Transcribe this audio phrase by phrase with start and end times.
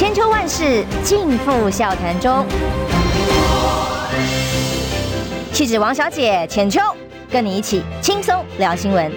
[0.00, 2.46] 千秋万世尽付笑谈中。
[5.52, 6.80] 气质王小姐浅秋，
[7.30, 9.12] 跟你一起轻松聊新闻。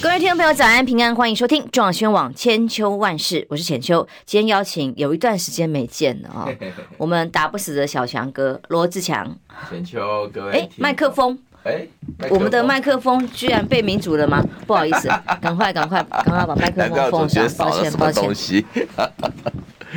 [0.00, 4.08] 各位听众朋友，早安平安，欢迎收听中广新闻网千秋万世，我是浅秋。
[4.24, 6.48] 今天邀请有一段时间没见了啊，
[6.96, 9.36] 我们打不死的小强哥罗志强。
[9.68, 11.38] 浅秋，各位，哎，麦克风。
[11.68, 11.86] 哎，
[12.30, 14.42] 我们的麦克风居然被民主了吗？
[14.66, 15.08] 不好意思，
[15.42, 17.58] 赶快赶快赶快把麦克风放上。
[17.58, 18.64] 抱歉抱歉。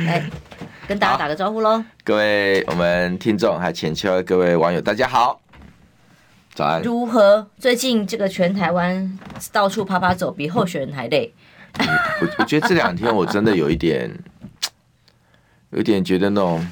[0.04, 0.22] 来，
[0.86, 1.82] 跟大家打个招呼喽。
[2.04, 5.40] 各位我们听众还有浅秋各位网友，大家好，
[6.54, 6.82] 早安。
[6.82, 7.48] 如何？
[7.58, 9.18] 最近这个全台湾
[9.50, 11.32] 到处爬爬走，比候选人还累。
[11.78, 14.10] 我我觉得这两天我真的有一点，
[15.70, 16.66] 有点觉得那种，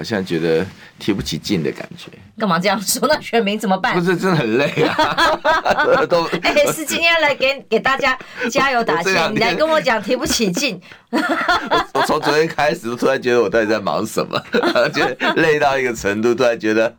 [0.00, 0.66] 好像觉得。
[1.00, 3.08] 提不起劲的感觉，干嘛这样说？
[3.08, 3.94] 那选民怎么办？
[3.94, 8.18] 不是真的很累啊， 都哎、欸，是今天来给给大家
[8.50, 10.78] 加油打气， 你来跟我讲提不起劲。
[11.10, 14.38] 我从昨天开始，突然觉得我到底在忙什么？
[14.92, 16.94] 觉得累到一个程度，突然觉得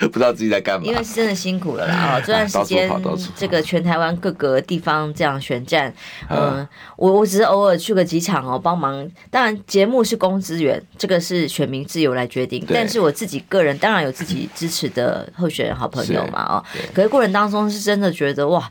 [0.00, 0.84] 不知道自己在干嘛。
[0.84, 2.20] 因为是真的辛苦了啦啊！
[2.20, 2.90] 这段时间
[3.36, 5.94] 这个全台湾各个地方这样选战，
[6.28, 9.08] 嗯，我我只是偶尔去个几场哦，帮忙。
[9.30, 13.38] 当然节目是公资源，这个是选民自由来决定，但是我自己。
[13.48, 18.70] 个人当然有自己支持的候选人、好朋友嘛，哦，可是过程当中是真的觉得哇，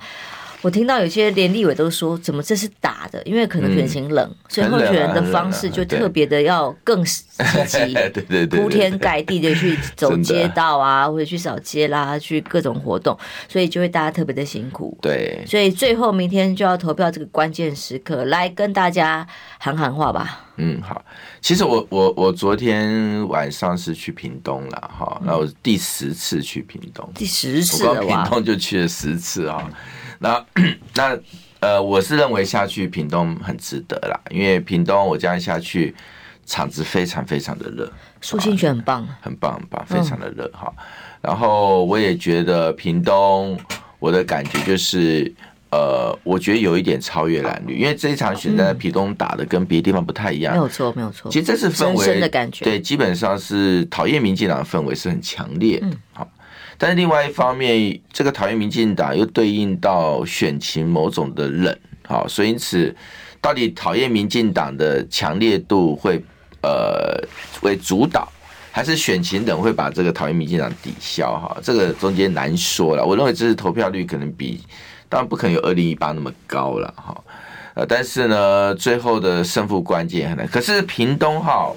[0.62, 3.22] 我听到有些连立委都说，怎么这是打的？
[3.24, 7.24] 因为可能选情冷，所以候选人的方式就特别的要更积
[7.68, 13.16] 极， 对对对，铺天盖地的去走街道啊，或者去扫街啦，去各种活动，
[13.48, 14.98] 所以就会大家特别的辛苦。
[15.00, 19.26] 对，所以最后明天就要投票这个关键时刻，来跟大家
[19.60, 20.48] 喊喊话吧。
[20.58, 21.06] 嗯，好。
[21.40, 29.70] 其实我我我昨天晚上是去屏东了哈，那我第十次去屏东，第十次我屏东就去了十次啊。
[30.20, 30.46] 那
[30.96, 31.18] 那
[31.60, 35.96] 呃，我是认为下去屏东很值得啦，因为屏东我这样下去，
[36.46, 40.72] 场子非常非常的热，苏清泉很棒，很棒很棒，非常的热哈。
[41.22, 43.60] 然后我也觉得屏东，
[44.00, 45.34] 我的感觉就是。
[45.70, 50.54] 呃，我觉得有一点超越蓝绿，因为这一场选在屏东打的跟别的地方不太一样。
[50.54, 51.30] 没有错，没有错。
[51.30, 55.78] 其实这是氛围的感觉，对，基本上是讨厌民进党的氛围是很强烈。
[55.84, 56.30] 嗯，好。
[56.78, 61.78] 但是另外一方面，这个讨厌民进党又对应到选情某种的冷，
[62.08, 62.96] 好，所以因此
[63.42, 66.24] 到底讨厌民进党的强烈度会
[66.62, 67.20] 呃
[67.62, 68.32] 为主导，
[68.72, 71.38] 还是选情冷会把这个讨厌民进党抵消？
[71.40, 73.06] 哈，这个中间难说了。
[73.06, 74.62] 我认为这次投票率可能比。
[75.10, 77.18] 当然不可能有二零一八那么高了哈，
[77.76, 80.46] 呃，但是呢，最后的胜负关键很难。
[80.50, 81.72] 可是屏东哈，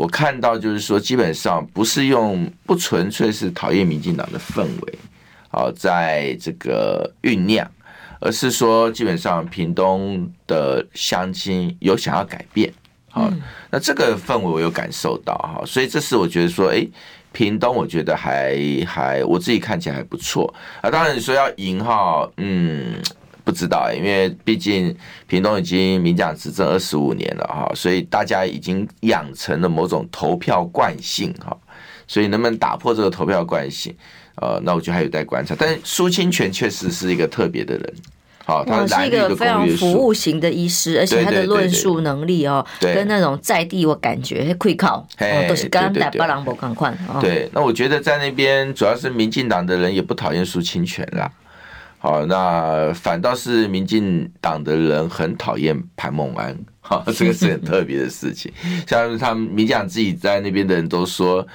[0.00, 4.98] 我看到就是说，基本上不是用不纯粹是讨厌民进党的氛围，
[5.50, 7.70] 好，在这个酝酿，
[8.18, 12.72] 而是说基本上屏东的乡亲有想要改变，
[13.10, 13.30] 好，
[13.70, 16.88] 那这个氛围我有感受到哈，所以这是我觉得说，哎。
[17.32, 23.00] 屏东我觉得还还我自己看起来还不错啊，当然你说要赢哈，嗯，
[23.50, 24.96] 不知道，因为毕竟
[25.26, 31.56] 屏东已经民进党执政二十五年了哈，所以大家已经养成了某种投票惯性哈，
[32.06, 33.92] 所以能不能打破这个投票惯性，
[34.36, 35.56] 呃，那我觉得还有待观察。
[35.58, 37.94] 但苏清泉确实是一个特别的人。
[38.46, 45.04] 好，他是一个非常服务型的医师，而且他的论述能力哦，跟那种在地我感觉会靠，
[45.48, 46.96] 都是刚打巴朗博赶快。
[47.20, 51.30] 对，那我觉得在那边主要是民进党的人也不讨厌苏清泉啦。
[52.02, 56.58] 好，那反倒是民进党的人很讨厌潘孟安。
[56.80, 58.50] 好，这个是很特别的事情。
[58.88, 61.46] 像他们民进党自己在那边的人都说，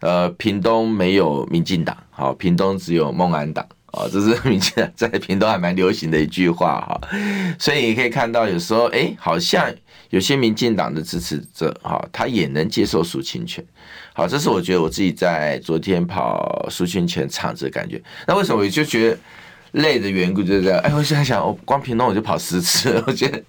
[0.00, 3.66] 呃，屏东没有民进党，好，屏东只有孟安党。
[3.92, 7.00] 哦，这是民进党在屏东还蛮流行的一句话哈，
[7.58, 9.72] 所以你可以看到，有时候哎，好像
[10.10, 13.64] 有些民进党的支持者哈，他也能接受苏清泉。
[14.12, 18.02] 好，这是我觉得我自己在昨天跑苏清泉场子的感觉。
[18.26, 19.18] 那为什么我就觉得
[19.74, 20.80] 累的缘故就是这样？
[20.80, 23.40] 哎，我现在想，我光屏东我就跑十次， 我觉得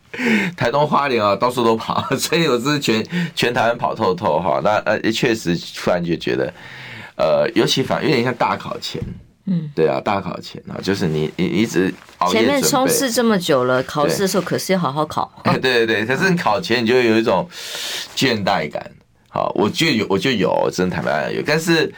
[0.55, 3.05] 台东花莲啊，到处都跑，所以我是全
[3.35, 4.61] 全台湾跑透透哈。
[4.63, 6.53] 那呃，确实突然就觉得，
[7.17, 9.01] 呃，尤其反有点像大考前。
[9.47, 15.31] 嗯，对啊，大考前啊，就是你你一直熬夜，前面冲刺这么久了，考试的时候可是要好好考。
[15.43, 17.47] 对 对对，可是你考前你就会有一种
[18.15, 18.91] 倦怠感。
[19.29, 21.93] 好，我就有，我就有，真的坦白有，但是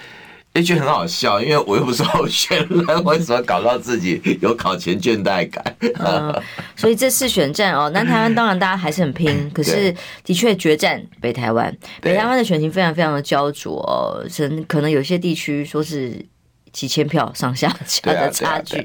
[0.57, 5.63] 也觉得很好笑，因为我又不是候选人， 为什么搞到自己有考前倦怠感？
[6.04, 6.33] 嗯，
[6.75, 9.94] 所以这次选战哦，南台湾当然大家还是很拼，可是
[10.24, 14.25] 的确决战北台湾，北台湾的选情非常非常的焦灼哦，
[14.68, 16.25] 可能有些地区说是。
[16.74, 18.80] 几千票上下下的 差距，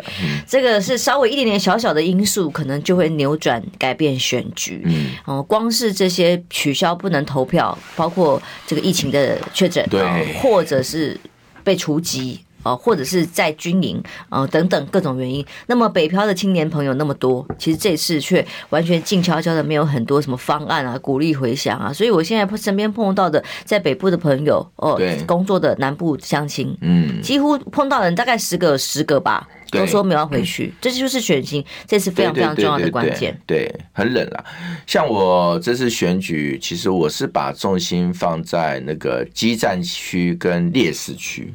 [0.46, 4.80] 这个是稍微一点点小小的因素，可能就会扭转改变选举。
[4.86, 11.20] 嗯，哦，光是这些取消不能投票，包括这个疫情的确诊，对，或者是
[11.62, 12.40] 被除籍。
[12.62, 15.44] 哦，或者是在军营，呃，等等各种原因。
[15.66, 21.92] 那么北漂的青年朋友那么多，其实这次却完全静悄悄的，没有很多什么方案啊，鼓励回乡啊。
[21.92, 30.66] 所以我现在身边碰到的在北部的朋友，哦，工作的南部乡亲，嗯，几乎碰到人大概十个十个吧，都说没有要回去。
[30.66, 33.36] 嗯、这就是选情，这是非常非常重要的关键。
[33.46, 34.44] 对，很冷啊。
[34.86, 41.52] 像我这次选举，其实我是把重心放在那个基战区跟劣势区。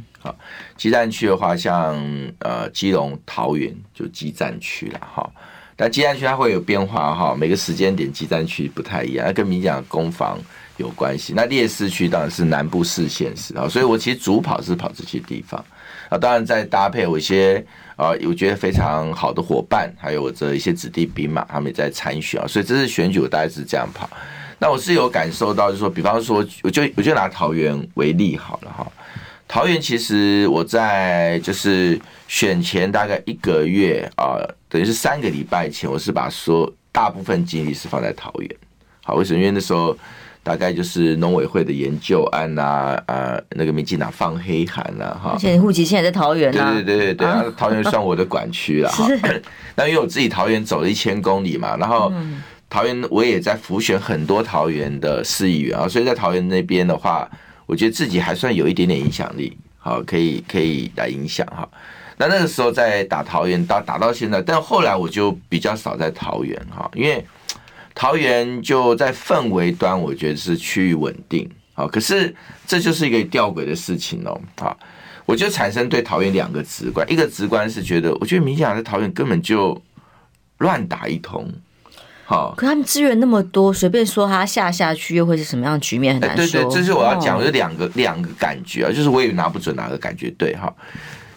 [0.75, 1.95] 基战区的话，像
[2.39, 5.29] 呃基隆、桃园就基战区了哈。
[5.75, 10.39] 但基战区它会有变化哈，每个时间点基战区不太一样，跟民进党攻防
[10.77, 11.33] 有关系。
[11.35, 15.63] 那劣势区当然是南部四县市啊，所以我其实主跑是跑这些地方
[16.09, 16.17] 啊。
[16.17, 17.63] 当然再搭配我一些
[17.95, 22.47] 啊，我觉得非常好的伙伴，还有我这一些子弟兵嘛，他们也在参选啊。
[22.47, 24.09] 所以这次选举我大概是这样跑。
[24.57, 28.91] 那我是有感受到，就是说，比方说，我就我就拿桃园为例好了哈。
[29.47, 31.97] 桃园其实我在就是
[32.27, 34.35] 选前大概一个月啊，
[34.67, 38.49] 等于是三个礼拜前，我是把所大部分精力是放在桃园。
[39.01, 39.39] 好，为什么？
[39.39, 39.97] 因为那时候
[40.43, 45.31] 大概就是农委会的研究案呐，啊，那个民进党放黑函呐，哈。
[45.35, 46.73] 而且你户籍现在在桃园啊？
[46.73, 49.07] 对对对对对，啊、桃园算我的管区了哈。
[49.75, 52.11] 那因为我自己桃园走了一千公里嘛，然后
[52.69, 57.25] 桃园我也在辅选很多桃园的市议员啊，所以在桃园那边的话。
[57.67, 61.69] 我觉得自己还算有一点点影响力，好，可以可以来影响哈。
[62.17, 67.23] 那那个时候在打桃园，打打到现在，但后来我就比较少在桃园哈，因为
[67.93, 72.33] 桃园就在氛围端，我觉得是趋于稳定，好，可是
[72.65, 74.75] 这就是一个吊诡的事情哦，好，
[75.25, 79.79] 我就产生对桃园两个直观，一个直观是觉得，我觉得民进党在桃园根本就
[80.59, 81.47] 乱打一通。
[82.29, 86.45] 好，可他们资源那么多，随便说他下下去又会是什么样的局面，很难说。
[86.45, 90.69] 对对，这是我要讲的两个两个感觉啊，就是我也拿不准哪个感觉对哈。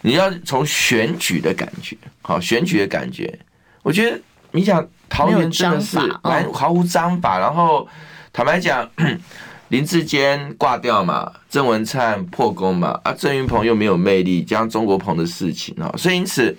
[0.02, 3.38] 你要从选举的感觉，好，选举的感觉，
[3.84, 4.20] 我觉得
[4.50, 7.86] 你讲桃园真的是蛮毫无章法，然后
[8.32, 8.90] 坦白讲，
[9.68, 16.56] 林志坚挂掉嘛，郑文灿破功嘛，啊，郑云鹏又没有魅力，加上中国鹏的事情啊，所以因此。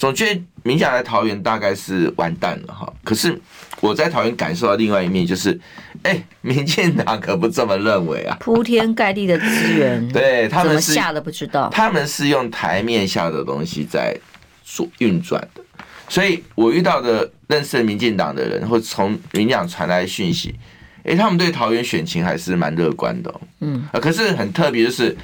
[0.00, 3.38] 总觉得民进党来桃园大概是完蛋了哈，可是
[3.82, 5.50] 我在桃园感受到另外一面，就是，
[6.02, 14.16] 哎、欸，民进党可不这么认为啊，铺天盖地的资源， 对他们是下的不知道，他们是用台面下的东西在
[14.64, 15.62] 做运转的，
[16.08, 20.54] 所以我遇到的认识民进党的人，或从民进党传来讯息，
[21.04, 25.14] 哎、欸，他们对桃园选情还是蛮乐观的，嗯，啊，可是很特别就是。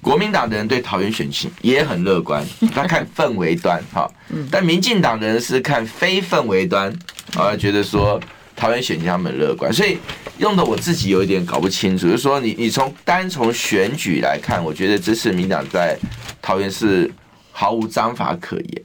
[0.00, 2.44] 国民党的人对桃园选情也很乐观，
[2.74, 4.10] 他看氛围端哈，
[4.50, 6.90] 但民进党的人是看非氛围端，
[7.36, 8.20] 啊，觉得说
[8.56, 9.98] 桃园选情他们乐观，所以
[10.38, 15.98] 用的我自己有一点搞不清楚，就是说你你从单从选举来看，我觉得这次民党在
[16.40, 17.10] 桃园是
[17.52, 18.82] 毫无章法可言，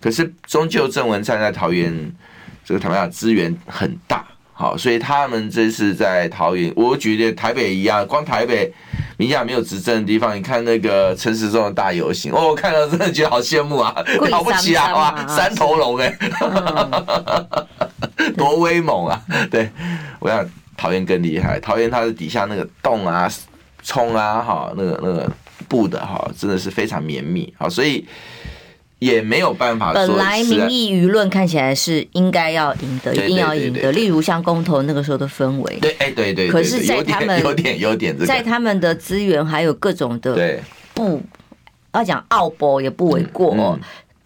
[0.00, 2.12] 可是终究郑文灿在桃园
[2.64, 4.26] 这个台湾资源很大。
[4.60, 8.68] 好，所以他们这次在桃园，我觉得台北一样，光台北，
[9.16, 13.94] 民进党没有执政的地方，你看那个陈时中的大游行，哦，我看到真的觉得好羡慕啊，
[14.28, 16.12] 了不起啊，哇，三头龙哎，
[18.36, 19.22] 多威猛啊！
[19.48, 19.70] 对，
[20.18, 20.44] 我想
[20.76, 23.30] 桃园更厉害，桃园它的底下那个洞啊、
[23.84, 25.30] 冲啊，哈，那个那个
[25.68, 28.04] 布的哈，真的是非常绵密，好，所以。
[28.98, 30.06] 也没有办法说。
[30.06, 33.92] 本来民意舆论看起来是应该要赢得，一定要赢得。
[33.92, 36.48] 例如像公投那个时候的氛围，对，哎，对对。
[36.48, 40.60] 可是，在他们有点有点在他们的资源还有各种的
[40.94, 41.22] 不，
[41.92, 43.78] 要讲奥博也不为过。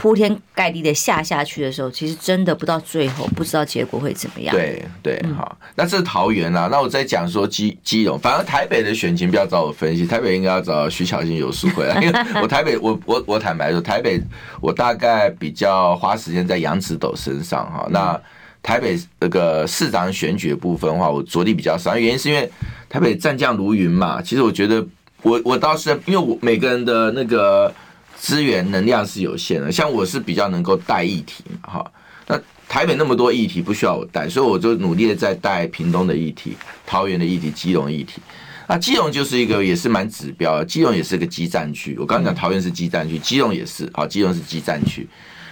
[0.02, 4.52] 铺天盖地的下下去的时候，其实真的不到最后，不知道结果会怎么样。
[4.52, 6.68] 对对，好，那这是桃园啊。
[6.72, 14.20] 那我再讲说基基隆，反正台北的选情不要找我分析，台北应该要找徐巧芯有书回来， 因为我台北， 我我我坦白说，台北
[14.60, 17.86] 我大概比较花时间在杨子斗身上哈。
[17.88, 18.20] 那
[18.60, 22.50] 台北那个市长选举的部分的话，我着力比较少，原因是因为
[22.88, 24.20] 台北战将如云嘛。
[24.20, 24.84] 其实我觉得
[25.22, 27.72] 我我倒是因为我每个人的那个。
[28.22, 31.92] 资源能量是有限的，像我是比较能够带议题嘛，哈。
[32.28, 38.22] 那台北那么多议题不需要我带，所以我就努力的在带屏东的议题、桃园的议题、基隆议题。
[38.68, 41.96] 那基隆就是一个也是蛮指标的，基隆也是个基站区。
[41.98, 45.04] 我刚刚讲桃园是基站区，基隆也是，好，基隆是基站区。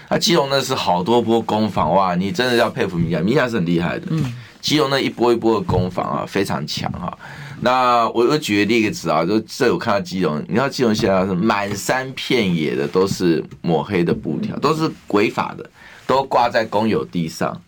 [0.08, 4.06] 那基隆那是好多波攻防哇，你真的要佩服民进党，民进党是很厉害的。
[4.10, 7.18] 嗯，基隆那一波一波的攻防啊，非常强哈。
[7.62, 15.71] 那我我举个例子啊，就这我看到基隆，你知道基隆现在是满山遍野的都是抹黑的布条，都是违法的，
[16.07, 17.61] 都挂在公有地上，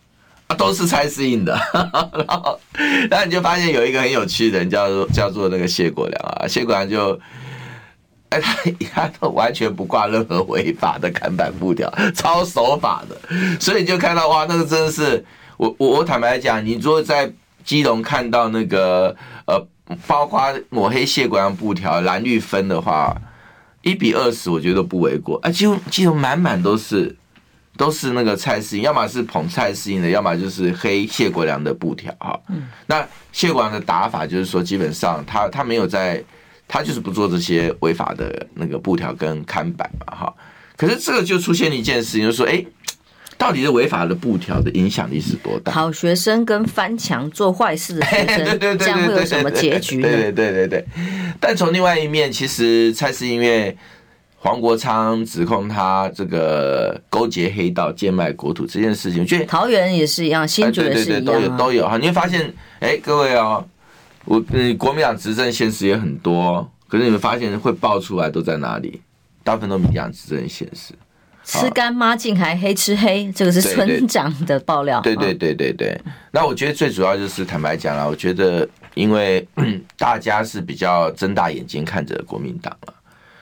[0.46, 1.52] 啊，都是蔡适应的。
[2.26, 2.58] 然后，
[3.10, 7.20] 然后你就发现有一个很有趣的人，叫做叫做那个谢国梁啊，谢国梁就，
[8.30, 8.56] 哎，他
[8.94, 15.22] 他都完全不挂任何违法的看板布条，超守法的，所以你就看到哇，那个真的是，
[15.58, 17.30] 我我我坦白讲，你如果在
[17.62, 19.14] 基隆看到那个
[19.46, 19.62] 呃。
[20.06, 23.14] 包括抹黑谢国梁布条蓝绿分的话，
[23.82, 25.38] 一比二十，我觉得都不为过。
[25.42, 27.14] 啊，几乎几乎满满都是
[27.76, 32.40] 都是那个蔡适应，要么是捧蔡适应的，要么就是黑谢国梁的布条哈。
[32.86, 36.22] 那谢国梁的打法就是说，基本上他他没有在，
[36.66, 40.34] 他就是不做这些违法的那个布条跟看板嘛哈。
[40.76, 42.64] 可是这个就出现了一件事情，就是说，哎。
[43.42, 45.72] 到底是违法的布条的影响力是多大？
[45.72, 50.02] 好学生跟翻墙做坏事的学生， 这样会有什么结局呢？
[50.02, 50.84] 对对对对对。
[51.40, 53.76] 但从另外一面，其实蔡适应因为
[54.36, 61.98] 黄国昌指控他这个勾结黑道、贱卖国土这件事情，我觉得桃园也是一样，新竹也是一样，都有都有哈。
[61.98, 63.66] 你会发现，哎，各位哦，
[64.24, 69.00] 我嗯，国民党执政现实也很多，可是你们发现会爆出来都在哪里？
[69.42, 70.94] 大部分都民进党执政县市。
[71.44, 75.00] 吃干抹净还黑吃黑，这个是村长的爆料。
[75.00, 79.46] 对对对对对，那我觉得最主要就是坦白讲了，我觉得因为
[79.98, 82.94] 大家是比较睁大眼睛看着国民党了，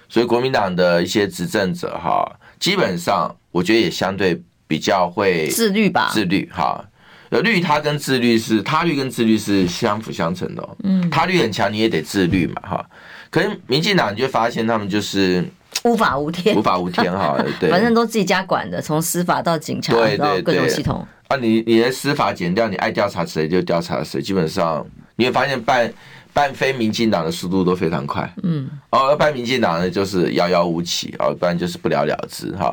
[0.08, 2.24] 所以国民党的一些执政者哈，
[2.58, 6.82] 基本上我觉得也相对比较会自律吧，自律哈。
[7.28, 12.90] 有律他跟自律是他律跟自律是相辅相成的，嗯，他律很强，你也得自律嘛哈。
[13.30, 15.44] 可是民进党你就发现他们就是。
[15.84, 21.06] 无法无天，无法无天哈， 对，反正都自己家管的，从司法到警察到各种系统。
[21.28, 24.86] 啊，你你的司法剪掉，你爱调查谁就调查谁，基本上
[25.16, 25.92] 你会发现办
[26.32, 32.70] 办非民进党的速度都非常快，嗯，哦，办民进党呢就是遥遥无期，哦，不然就是不了了之哈。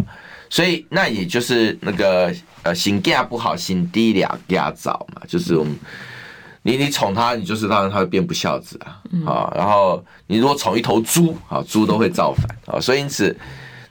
[0.50, 5.74] 所以那也就是那个呃，行家不好，行低两家早嘛，就是我们。
[6.68, 9.00] 你你宠他，你就是让他会变不孝子啊！
[9.26, 12.78] 啊，然后你如果宠一头猪，啊，猪都会造反啊！
[12.78, 13.34] 所以因此，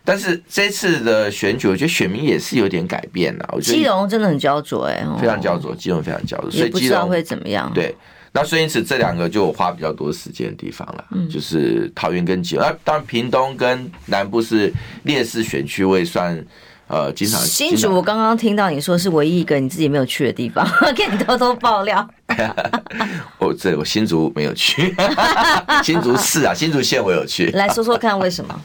[0.04, 3.48] 但是这次的选举，我觉得选民也是有点改变了。
[3.52, 7.72] 我觉得基隆真的很焦灼哎，非常焦灼，基隆非常焦灼，所以不知道会怎么样。
[7.72, 7.96] 对，
[8.32, 12.62] 那所以因此这两个就花比较多时间的地方了，就是桃园跟基隆。
[12.66, 14.70] 那当然屏东跟南部是
[15.04, 16.44] 劣势选区，我也算。
[16.88, 20.64] 呃，经常新竹，我刚刚听到你说是唯一一个你自己没有去的地方，
[20.94, 22.08] 给你偷偷爆料。
[23.38, 24.94] 我这我新竹没有去
[25.82, 27.50] 新竹市啊，新竹县我有去。
[27.52, 28.60] 来说说看为什么？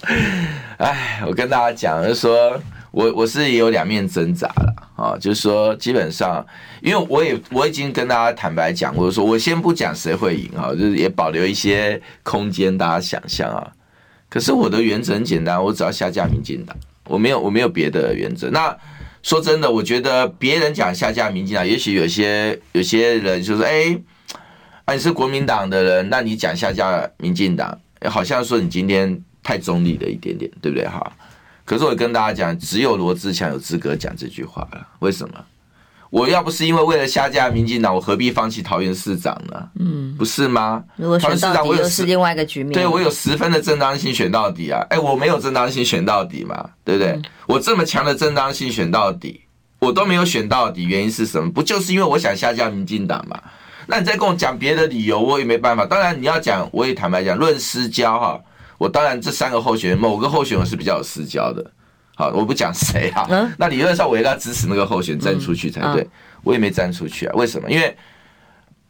[0.77, 2.59] 哎，我跟大家讲，就是说
[2.91, 6.45] 我我是也有两面挣扎了啊，就是说基本上，
[6.81, 13.71] 因为我也我已经跟大家坦白讲过，说我先不讲谁会赢啊，就是也保留一些空间大家想象啊。
[14.29, 16.75] 可是我的原则很简单，我只要下架民进党。
[17.07, 18.49] 我没有，我没有别的原则。
[18.51, 18.73] 那
[19.23, 23.97] 说真的，我觉得别人讲下架民进党，也许有些有些人就是：“哎，
[24.85, 31.11] 啊，你是国民党的人，那你讲下架民进党，好像说你今天太中立了一点点，对不对？”哈。
[31.63, 34.87] 可是我跟大家讲，只有罗志强有资格讲这句话了。
[34.99, 35.45] 为什么？
[36.11, 39.69] 我要不是因为为了下架民进党，我何必放弃桃园市长呢？
[39.79, 40.83] 嗯，不是吗？
[40.97, 42.73] 如果选到底又是另外一个局面。
[42.73, 44.85] 对，我有十分的正当性选到底啊！
[44.89, 46.69] 哎，我没有正当性选到底嘛？
[46.83, 47.13] 对不对？
[47.13, 49.41] 嗯、我这么强的正当性选到底，
[49.79, 51.49] 我都没有选到底，原因是什么？
[51.49, 53.41] 不就是因为我想下架民进党嘛？
[53.87, 55.85] 那你再跟我讲别的理由，我也没办法。
[55.85, 58.39] 当然你要讲，我也坦白讲，论私交哈，
[58.77, 61.71] 我当然这三个候选人，某个候选人是比较有私交的。
[62.15, 63.25] 好，我不讲谁啊。
[63.29, 66.07] 嗯、那理论上我应该支持那个候选人站出去才对。
[66.43, 67.69] 我也没站出去啊，为什么？
[67.69, 67.95] 因为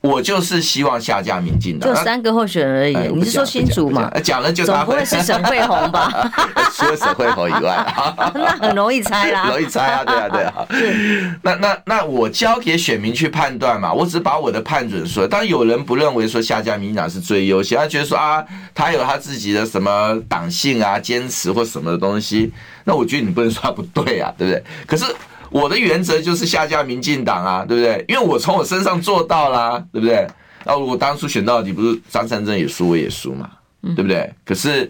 [0.02, 1.94] 我就是希望下架民进党。
[1.94, 2.96] 就三个候选人而已。
[2.96, 4.10] 哎、你是说新竹嘛？
[4.24, 6.32] 讲了就他不会是沈慧虹吧？
[6.74, 7.86] 除了沈慧虹以外，
[8.34, 9.46] 那很容易猜啦。
[9.54, 10.66] 容易猜啊，对啊，对啊。
[10.72, 15.28] 是那那那我交给选民去判断嘛，我只把我的判准说。
[15.28, 18.44] 当然有人不认为说下架民进党是最优先，他觉得说啊，
[18.74, 22.52] 他有他自己的什么党性啊、坚持或什么的东西。
[22.86, 24.64] 那我觉得你不能说他不对啊，对不对？
[24.88, 25.06] 可是
[25.52, 28.04] 我的原则就是下架民进党啊，对不对？
[28.08, 30.26] 因为我从我身上做到啦，对不对？
[30.64, 33.50] 然后我当初选到底不是张三正也输我也输嘛，
[33.96, 34.34] 对不对？
[34.46, 34.90] 可是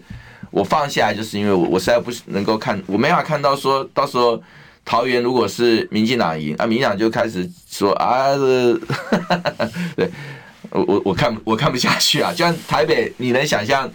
[0.50, 4.40] 我放下来，就是因为我我实在不能够看，我没法看到说到时候
[4.84, 8.74] 桃园如果是民进党赢啊，民进党就开始说啊，这
[9.96, 10.10] 对
[10.70, 13.90] 我我我看我看不下去啊，就像台北，你能想象？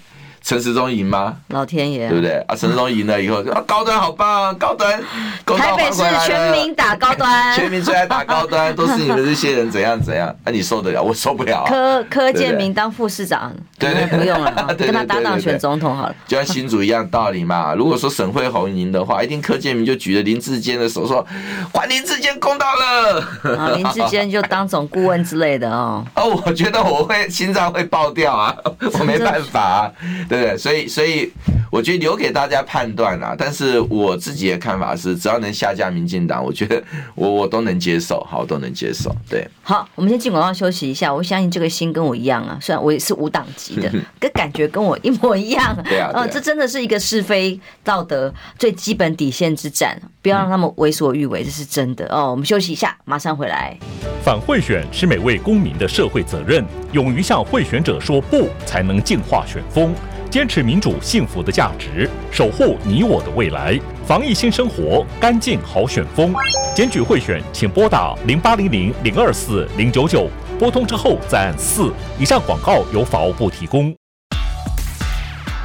[0.48, 1.36] 陈时中赢吗？
[1.50, 2.56] 老天爷，对不对啊？
[2.56, 4.98] 陈时中赢了以后，啊，高端好棒，高端，
[5.46, 10.34] 台北市全民打高端，全民最爱打高端，都是你们这些人怎样怎样？
[10.46, 11.04] 那你受得了？
[11.04, 11.66] 我受不了。
[11.68, 16.16] 柯柯建明当副市长，对对，不用了， 跟他搭档选总统好了。
[16.26, 17.74] 就像新竹一样道理嘛。
[17.76, 21.28] 如果说沈慧红赢的话，一定柯建明就举着林志坚的手说
[21.74, 23.20] ：“还林志坚公道了。”
[23.60, 26.06] 啊林志坚就当总顾问之类的哦。
[26.16, 28.56] 哦，我觉得我会心脏会爆掉啊，
[28.98, 29.92] 我没办法啊。
[30.38, 30.58] 对不对？
[30.58, 31.32] 所以，所以
[31.72, 33.36] 我觉得留给大家判断啊。
[33.38, 36.82] 但是我自己的看法是，只要能下架民进党，我觉得
[37.16, 39.14] 我我都能接受，好，都能接受。
[39.30, 41.14] 对，好，我们先进广告休息一下。
[41.14, 45.78] 我相信这个心跟我一样啊，虽然我也是无党籍的， 跟感觉跟我一模一样。
[45.84, 52.32] 对啊，这真的是一个是非道德最基本底线之战，不要让他们为所欲为，这是真的哦。
[52.32, 53.78] 我们休息一下，马上回来。
[54.24, 59.94] 反贿选是每位公民的社会责任，勇于向贿选者说不，才能净化选风。
[60.30, 63.80] 坚持民主幸福的价值，守护你我的未来。
[64.06, 66.34] 防疫新生活，干净好选风。
[66.76, 70.30] 检举贿选，请拨打零八零零零二四零九九，
[70.60, 71.92] 拨通之后再按四。
[72.20, 73.96] 以上广告由法务部提供。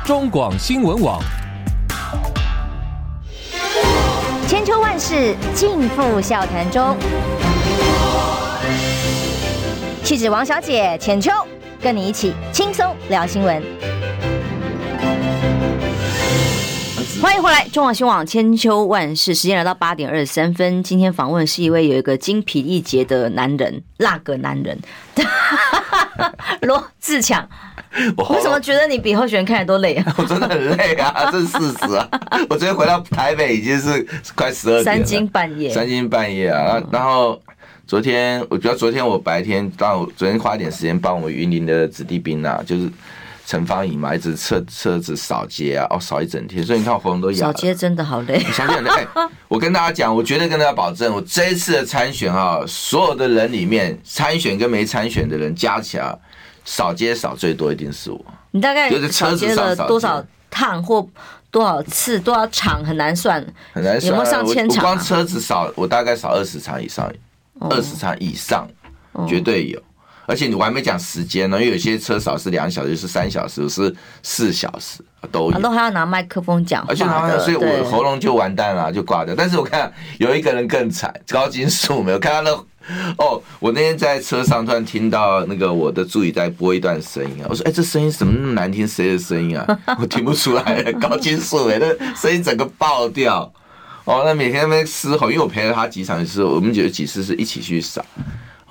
[0.04, 1.20] 中广新闻网。
[4.46, 6.96] 千秋万世尽付笑谈中。
[10.02, 11.30] 气质王小姐浅秋，
[11.80, 13.91] 跟你一起轻松聊新闻。
[17.22, 20.82] 欢迎回来，中广新闻网千秋万世，时间来到八点二十三分。
[20.82, 24.76] 今天访问是一位有一个精疲力竭的男人，那个男人，
[26.62, 27.48] 罗志强。
[28.18, 30.14] 我怎么觉得你比候选人看起来都累啊？
[30.18, 32.08] 我真的很 累啊，这是事实啊。
[32.50, 36.82] 我昨天回到台北已经是快十二点，三更半夜，三更半夜啊。
[36.90, 37.40] 然后
[37.86, 42.90] 昨天，我觉得昨天我白天，当我昨天花一点时间帮我云林的子弟兵啊，就是。
[43.44, 47.52] 陈芳颖嘛，一直车车子扫街啊，哦，扫一整天，所以你看我喉咙都哑了。
[47.52, 48.38] 扫街真的好累。
[48.52, 48.90] 扫街很累。
[48.90, 49.08] 欸，
[49.48, 56.16] 我跟大家讲，我绝对跟大家保证，我这一次的参选啊，所有的人里面，参选跟没参选的人加起来，
[56.64, 58.24] 扫街扫最多一定是我。
[58.52, 61.06] 你大概就是车子了多少趟或
[61.50, 64.10] 多少次，多少场很难算，很难算。
[64.10, 64.84] 有没有上千场？
[64.84, 64.88] 啊？
[64.90, 67.12] 我光车子扫，我大概扫二十场以上，
[67.60, 68.68] 二十场以上，
[69.28, 69.82] 绝对有。
[70.26, 75.60] 而且你我还没讲时间呢，因为有些车少是两小时，是三小时，是四小时都有。
[75.60, 77.04] 都还要拿麦克风讲话，而且
[77.44, 79.34] 所以我喉咙就完蛋了，就挂掉。
[79.36, 82.52] 但是我看有一个人更惨，高金素没有看他的
[83.18, 88.86] 哦，我那天在车上突然听到那个我的助理在播一段声音啊，我说哎，这声音怎么那么难听？
[88.86, 89.78] 谁的声音啊？
[90.00, 93.52] 我听不出来，高金素哎，那声音整个爆掉。
[94.04, 98.04] 哦，那每天那边嘶吼，因为我陪了他几场，是我们有几次是一起去扫。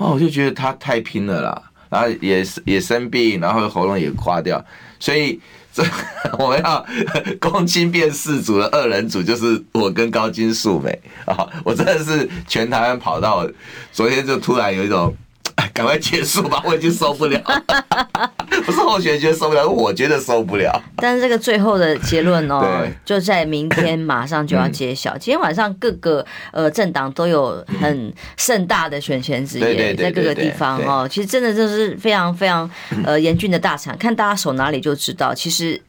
[0.01, 4.63] 哦，我就觉得他太拼了啦，然后也也生病，然后喉咙也垮掉，
[4.99, 5.39] 所以
[5.71, 5.83] 这
[6.39, 6.83] 我们要
[7.39, 10.89] 公亲变四组的二人组就是我跟高金素梅
[11.25, 13.47] 啊，我真的是全台湾跑到，
[13.91, 15.15] 昨天就突然有一种。
[15.73, 17.41] 赶快结束吧， 我已经受不了。
[18.65, 20.81] 不是候选人觉得受不了，我觉得受不了。
[20.97, 25.17] 但是这个最后的结论哦，就在明天马上就要揭晓。
[25.17, 32.69] 今天晚上各个呃政党都有很盛大的选前之夜，在各个地方哦，其实真的就是非常非常
[33.03, 35.33] 呃严峻的大场，看大家守哪里就知道。
[35.33, 35.81] 其实。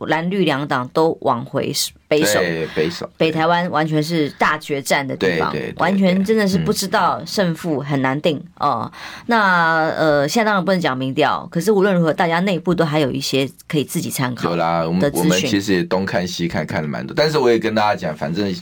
[0.00, 1.72] 蓝绿两党都往回
[2.06, 2.38] 北守，
[2.74, 8.90] 北守，北台湾完全是大决战的地方，完全真的是不知道胜负很难定哦。
[9.24, 14.50] 那呃，现在当然不能讲民调，可是无论如何，大家内部都还有一些可以自己参考。
[14.50, 17.14] 有啦，我们我们其实也东看西看，看了蛮多。
[17.16, 18.54] 但是我也跟大家讲，反正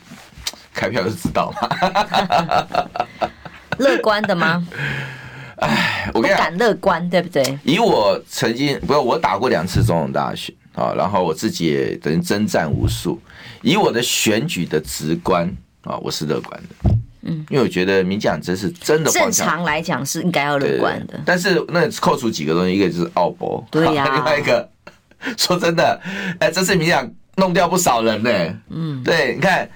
[0.73, 1.69] 开票就知道嘛。
[3.79, 4.65] 乐观的吗？
[5.57, 7.59] 哎，我跟你讲，敢乐观，对不对？
[7.65, 10.55] 以我曾经不是我打过两次总统大选。
[10.75, 13.21] 啊，然后我自己也等于征战无数，
[13.63, 15.49] 以我的选举的直观
[15.83, 16.91] 啊，我是乐观的，
[17.23, 24.69] 嗯，因为我觉得民进党真是真的正常来讲是应该要乐观的，但是那扣除几个东西，一个就是奥博，对呀、啊，另外一个
[25.39, 26.01] 说真的，
[26.41, 28.31] 哎，这次民进党弄掉不少人呢，
[28.71, 29.69] 嗯，对，你看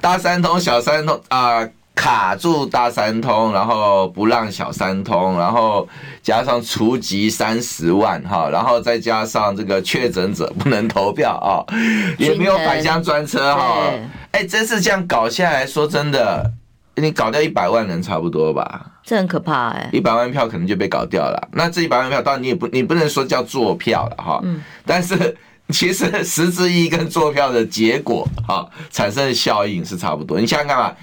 [0.00, 1.58] 大三通、小三通啊。
[1.58, 5.88] 呃卡住大三通，然后不让小三通，然后
[6.22, 11.64] 加上除籍三十万哈，然后再加上这个确诊者不能投票啊，
[12.18, 13.90] 也没有返乡专车哈，
[14.30, 16.52] 哎，真是这样搞下来说真的，
[16.96, 18.92] 你搞掉一百万人差不多吧？
[19.02, 21.48] 这很可怕哎，一百万票可能就被搞掉了。
[21.52, 25.34] 那这一百万票当然你也不你不能说叫作票了哈，嗯，但是
[25.70, 30.38] 其实实质意义跟作票的结果哈产生的效应是差不多。
[30.38, 30.94] 你想想看嘛。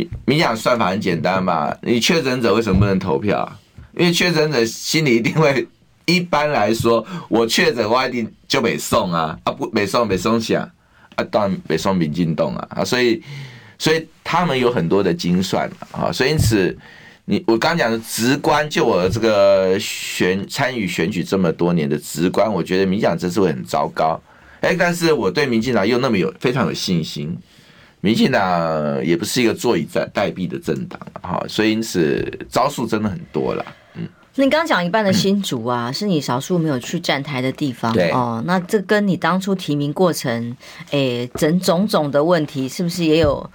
[0.00, 3.50] 民民讲算法很简单嘛，你确诊者为什么不能投票？
[3.96, 5.66] 因为确诊者心里一定会
[6.06, 10.62] 一般来说，我确诊我一定就没送啊啊不没送没送想
[11.16, 13.20] 啊，当然没送民进党啊啊，所以
[13.78, 16.76] 所以他们有很多的精算啊，所以因此
[17.24, 24.20] 你我刚讲的直观，就我这个选参与选举这么多年的直观，我觉得民进党这次会很糟糕。
[24.60, 27.36] 哎，但是我对民进党又那么有非常有信心。
[28.00, 33.64] 民进党也不是一个坐以待待毙的政党哈，所以因此招数真的很多了。
[33.94, 37.94] 嗯，你刚刚讲一半的新竹啊，是你少数没有去站台的地方。
[38.12, 40.56] 哦，那这跟你当初提名过程，
[40.92, 43.50] 诶，整种种的问题，是不是也有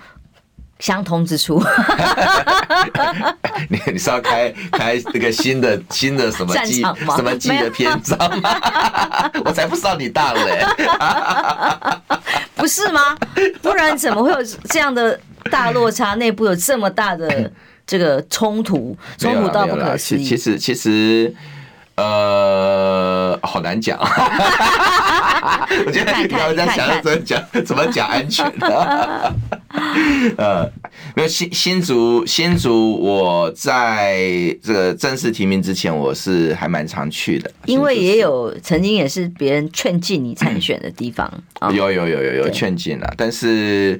[0.79, 1.63] 相通之处？
[3.69, 6.81] 你你是要开开这个新的新的什么季
[7.15, 8.59] 什么季的篇章吗？
[9.45, 10.65] 我才不知道你大了嘞！
[12.55, 13.15] 不是吗？
[13.61, 14.37] 不然怎么会有
[14.69, 15.19] 这样的
[15.51, 16.15] 大落差？
[16.15, 17.51] 内部有这么大的
[17.87, 20.23] 这个冲突，冲突到不可思议。
[20.23, 21.33] 其实其实
[21.95, 23.97] 呃，好难讲。
[25.85, 29.33] 我觉得你刚刚在想要怎么讲，怎么讲安全的。
[30.37, 30.69] 呃，
[31.15, 34.17] 没有新新竹新竹，我在
[34.61, 41.31] 这个正式提名之前，我是还蛮常去的，因为也有曾经也是别人劝进你参选的地方，
[41.73, 43.99] 有有有有有劝进了，但是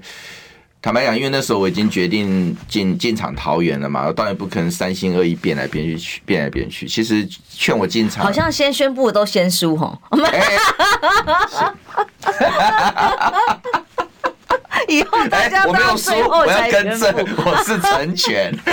[0.81, 6.87] 坦白讲，因为那时候我已经决定进进场桃园了嘛，我当然不可能三心二意变来变去去变来变去。
[6.87, 9.97] 其实劝我进场，好像先宣布的都先输吼。
[14.89, 17.13] 以后大家都要最后才更正，
[17.45, 18.53] 我是成全。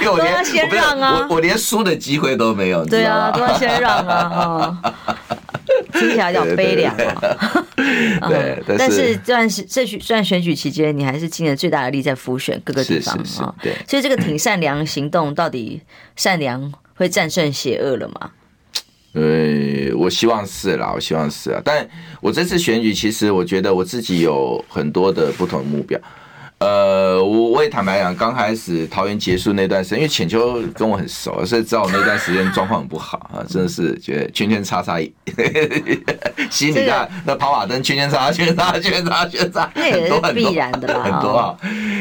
[0.00, 2.84] 因为我连先让啊，我我连输的机会都没有。
[2.86, 4.76] 对啊，都要先让啊，
[5.92, 8.28] 听起来比较悲凉啊。
[8.28, 13.54] 对，但是这段是这这段选举期间，你还是尽了最大的力在辅选各个地方啊。
[13.62, 15.82] 对，所以这个挺善良行动，到底
[16.16, 18.30] 善良会战胜邪恶了吗？
[19.14, 21.60] 呃，我希望是啦，我希望是啊。
[21.64, 21.86] 但
[22.20, 26.00] 我这次选举，其实我觉得我自己有很多的不同的目标。
[26.60, 34.96] 呃，我我也坦白讲，刚开始桃园结束那段时间，因为浅秋跟我很熟，所以知道我那段时间状况很不好 啊，真的是觉得圈圈叉叉，
[36.48, 41.58] 心里那那跑马灯圈圈叉叉圈叉圈叉圈叉，很多很多必然的啦，很多啊。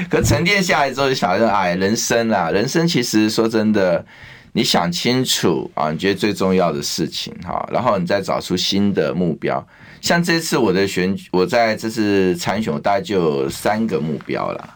[0.09, 4.05] 可沉淀下来之后，就想着哎，人生啊，人生其实说真的。
[4.53, 9.65] 你想清楚啊，你觉得最重要的事情哈，然后你再找出新的目标。
[10.01, 14.69] 像这次我的选举，我在这次参选，我大概就有三个目标了。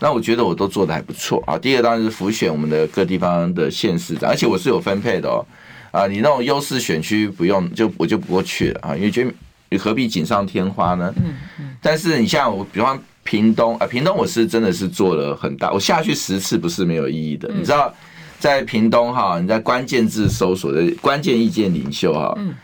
[0.00, 1.58] 那我觉得我都做的还不错啊。
[1.58, 5.44] 第一个当然是辅选我们的各地方的县市长，而且我是有分配的哦。
[5.90, 9.30] 啊，你那种优势选区不用，就我就不过去了啊，因为觉得
[9.68, 11.12] 你何必锦上添花呢？
[11.16, 11.76] 嗯嗯。
[11.82, 17.92] 但是你像我，比方屏东啊，屏东我是真的是做了很大，我下去十次不是没有意义的，你知道。
[18.38, 22.54] 在屏东哈，你在关键字搜索的关键意见领袖哈，嗯，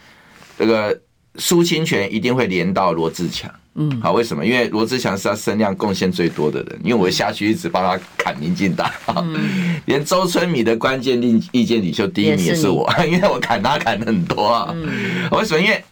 [0.58, 0.98] 这个
[1.36, 4.46] 苏清泉一定会连到罗志强，嗯，好，为什么？
[4.46, 15.60] 因为罗志强是他声量贡献最多的人，因为我下去一直帮他砍民进党，嗯， 连周春米的关键意意见领袖第一名也是我， 因为我砍他砍的很多啊，嗯，为什么？
[15.60, 15.82] 因为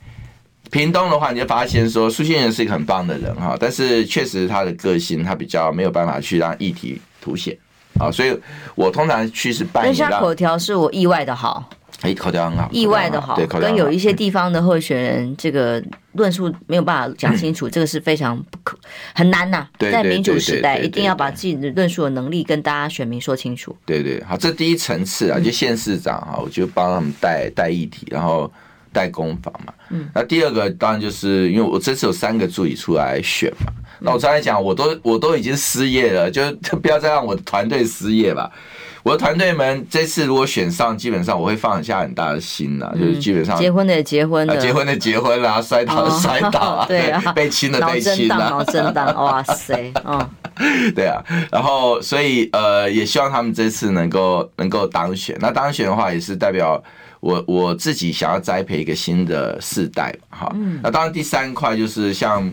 [0.71, 7.59] 屏东的话，你就发现说苏清泉是一个很棒的人哈，但是确实他的个性他比较没有办法去让议题凸显。
[8.03, 8.37] 啊，所以
[8.75, 9.85] 我通常去是办。
[9.85, 11.69] 但是他口条是我意外的好，
[12.01, 18.77] 哎，口条很好，意外的好，对，跟有一些地方的候选人这个论述没有办法讲清楚，这个是非常不可
[19.15, 19.67] 很难呐。
[19.79, 23.75] 在民主时代，一定要把自己的论述的能力跟大家选民说清楚。
[23.87, 28.51] 对对，好，这第一层次啊，就县市长啊，我就帮他们带带议题，然后
[28.93, 29.73] 带攻防嘛。
[29.91, 33.73] 嗯，那第二个当然就是因为我这次有三个助理出来选嘛。
[33.99, 36.43] 那我刚才讲，我都我都已经失业了，就
[36.83, 38.51] 不要再让我的团队失业吧。
[39.05, 55.37] 我的团队们这次如果选上，基本上我会放下很大的心呐，就是基本上结婚的也结婚啊，结婚的结婚了，摔倒的摔倒啊， 对啊，被亲的被亲啊，脑震荡， 哇塞，嗯，对啊，然后所以呃，也希望他们这次能够能够当选。
[55.41, 56.81] 那当选的话，也是代表
[57.23, 60.55] 我我自己想要栽培一个新的世代哈。
[60.83, 62.53] 那当然第三块就是像。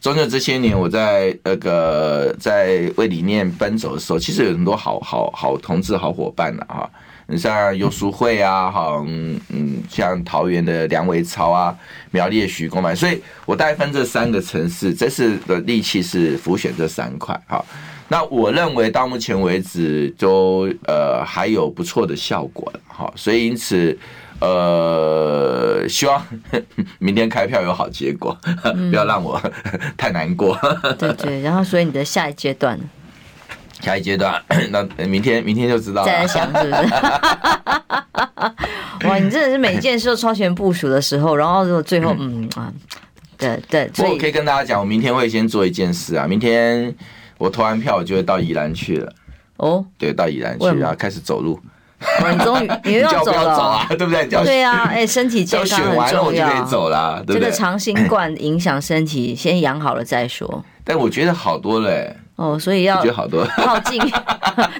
[0.00, 6.88] 中正这些年，我在那个在为理念奔走的时候，其实有很多好好好同志、好伙伴的哈。
[7.26, 11.76] 你像游淑慧啊，哈，嗯嗯，像桃园的梁维超啊，
[12.12, 17.62] 苗栗的徐公满，所以我大概分这三个城市，这次的力气是浮选这三块哈。
[18.06, 23.96] 那我认为到目前为止都呃还有不错的效果了哈，所以因此。
[24.40, 26.24] 呃，希望
[27.00, 29.36] 明天开票有好结果，嗯、不要让我
[29.98, 30.56] 太难过。
[30.96, 32.78] 对对，然后所以你的下一阶段，
[33.80, 36.06] 下一阶段， 那明天明天就知道了。
[36.06, 36.82] 再来想是不是？
[39.10, 42.72] 哇，你真的是每件事都超前部署的时候，然后如果最后嗯啊，
[43.36, 46.94] 对对，所以我可以跟大家讲，我明天会先做一件事啊，明天
[47.38, 49.12] 我投完票，我就会到宜兰去了。
[49.56, 51.58] 哦，对，到宜兰去，然后开始走路。
[52.32, 54.24] 你终于 你又要走了， 对不对？
[54.26, 55.94] 对啊，哎，身体健康很重要。
[55.94, 57.40] 选完了，我就可以走了，对不对？
[57.40, 60.64] 这个长新冠影响身体，先养好了再说。
[60.84, 62.16] 但我觉得好多嘞。
[62.36, 64.00] 哦，所以要好多耗尽，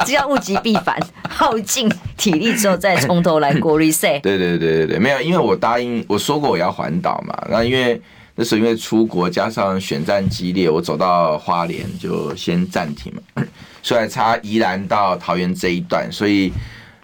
[0.06, 0.96] 只要物极必反，
[1.28, 4.20] 耗尽体力之后再从头来过 reset。
[4.20, 8.00] 对对对对对，没有，因为我答应我说过我要环岛嘛，那因为
[8.36, 13.42] 那时候因为出国加上选战激烈，我走到花莲就先暂停嘛，
[13.82, 16.52] 所以差宜兰到桃园这一段，所以。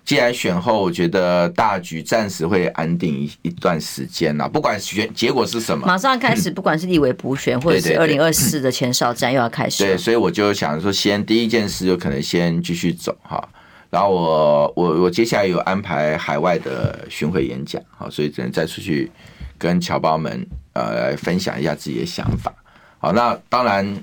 [0.05, 4.47] 既然选后，我觉得大局暂时会安定一一段时间了。
[4.47, 9.83] 不管选结果是什么，马上开始， 不管是立委补选，或者是二零二四的前哨战又要开始。
[9.83, 13.43] 对，所以我就想说，先第一件事就可能先继续走哈。
[13.89, 19.11] 然后我我我接下来有安排海外的巡回演讲，好，所以只能再出去
[19.57, 22.53] 跟侨胞们呃来分享一下自己的想法。
[22.99, 23.97] 好，那当然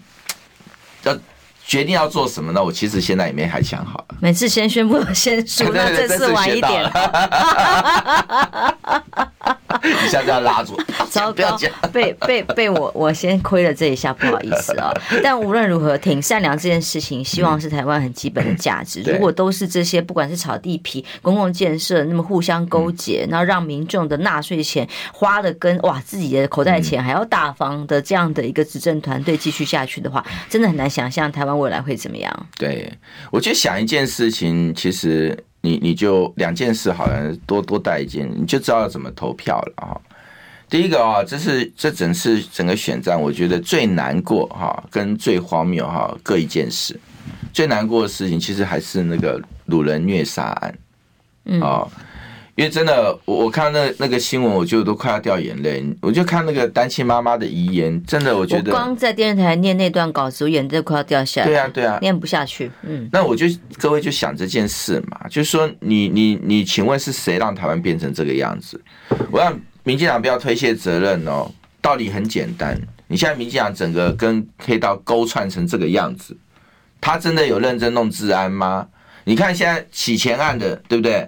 [1.04, 1.16] 要。
[1.72, 2.62] 决定要做什么呢？
[2.62, 4.16] 我其实现在也没还想好了。
[4.20, 6.92] 每次先宣布先输， 那这次晚一点。
[10.06, 11.58] 一下就要拉住， 糟糕，
[11.92, 14.92] 被被被我我先亏了这一下，不好意思啊。
[15.24, 19.02] 但无论如何，挺善良这件事情，希望是台湾很基本的价值。
[19.02, 32.48] 如果都是这些，不管是炒地皮、公共建设，那么互相勾结，然后让民众的纳税钱花的跟哇自己的口袋钱还要大方的这样的一个执政团队继续下去的话，真的很难想象台湾未来会怎么样。
[32.58, 32.92] 对，
[33.32, 35.38] 我就想一件事情，其实。
[35.62, 39.98] 你你就两件事，好像多多带一件，你就知道怎么投票了啊。
[40.70, 47.00] 第一个啊，这是这整次整个选战，我觉得最难过哈，跟最荒谬哈各一件事。
[47.54, 51.88] 最难过的事情，其实还是那个鲁人虐杀案，啊。
[52.56, 55.84] 因为真的，我我看那那个新闻，我就都快要掉眼泪。
[56.02, 61.48] 我就看那个单亲妈妈的遗言，真的，我觉得我光在电视台念那段稿子，我眼泪都快要掉下来。
[61.48, 62.70] 对啊，对啊，念不下去。
[62.84, 63.46] 嗯，那我就
[63.78, 68.80] 各位就想这件事嘛，就是说你，你你你，请问是谁让台湾变成这个样子？
[69.32, 71.50] 我让民进党不要推卸责任哦。
[71.82, 76.38] 道理很简单，你现在民进党整个跟黑道勾串成这个样子，
[77.00, 78.88] 他真的有认真弄治安吗？
[79.24, 81.28] 你看现在洗钱案的，对不对？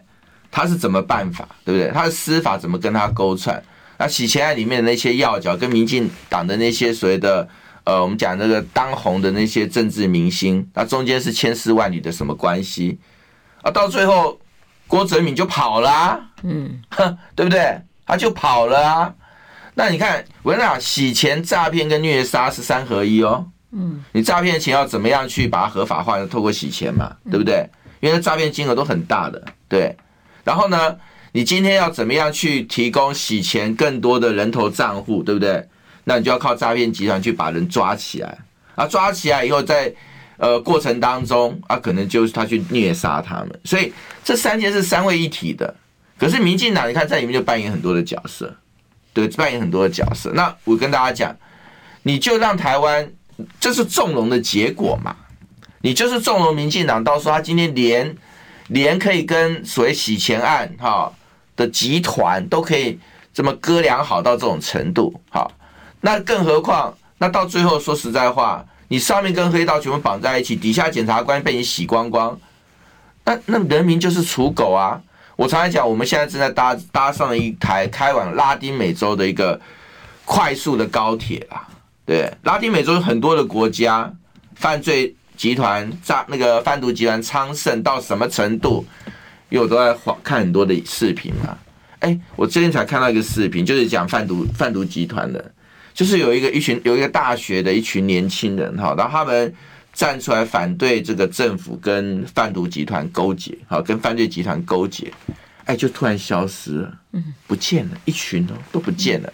[0.55, 1.91] 他是怎么办法，对不对？
[1.91, 3.61] 他的司法怎么跟他勾串？
[3.97, 7.47] 那洗钱案里面的那些要角，跟民进党的那些所谓的
[7.85, 12.99] 呃，我们讲那个当红的那些政治明星，那中间是千丝万缕的什么关系？
[13.63, 14.39] 啊，到最后
[14.87, 17.81] 郭哲敏就跑了，啊，嗯，哼，对不对？
[18.05, 19.13] 他就跑了啊。
[19.73, 23.43] 那你看，我跟你讲，洗钱、诈骗跟虐杀是三合一哦。
[23.71, 26.19] 嗯，你诈骗钱要怎么样去把它合法化？
[26.19, 27.67] 要透过洗钱嘛，对不对？
[28.01, 29.95] 因为诈骗金额都很大的，对。
[30.43, 30.97] 然后呢，
[31.31, 35.65] 你今天要怎么样去提供洗钱更多的人头账户，对不对？
[36.03, 38.37] 那你就要靠诈骗集团去把人抓起来，
[38.75, 39.93] 啊，抓起来以后在
[40.35, 43.57] 呃过程当中啊，可能就是他去虐杀他们。
[43.63, 45.73] 所以这三件是三位一体的。
[46.17, 48.53] 可是民进党你看在里面就扮演很多的角色，
[49.13, 50.29] 对，扮演很多的角色。
[50.33, 51.33] 那我跟大家讲，
[52.01, 53.09] 你就让台湾
[53.61, 55.15] 这是纵容的结果嘛？
[55.79, 58.13] 你就是纵容民进党，到时候他今天连。
[58.67, 61.11] 连可以跟所谓洗钱案哈
[61.55, 62.97] 的集团都可以
[63.33, 65.51] 这么割良好到这种程度，好，
[66.01, 72.39] 那更何况那到最后说实在话，你上面跟黑道全部绑在一起，底下检察官被你洗光光，
[73.25, 75.01] 那那人民就是刍狗啊！
[75.35, 79.59] 我常常讲，我们现在正在搭搭上了一台开往拉丁美洲的一个
[80.25, 81.67] 快速的高铁啊，
[82.05, 84.13] 对，拉丁美洲有很多的国家
[84.55, 85.15] 犯罪。
[85.43, 88.85] 集团诈那个贩毒集团昌盛到什么程度？
[89.49, 91.57] 因为我都在看很多的视频嘛。
[91.99, 95.53] 哎，我最近才看到一个视频，就是讲贩毒贩毒集团的，
[95.93, 99.53] 就是有一个一群有一个大学的一群年轻人哈，然后他们
[99.91, 105.11] 站出来反对这个政府跟贩毒集团勾结，好，跟犯罪集团勾结，
[105.65, 109.33] 哎，就突然消失了，嗯，不见了，一群哦都不见了，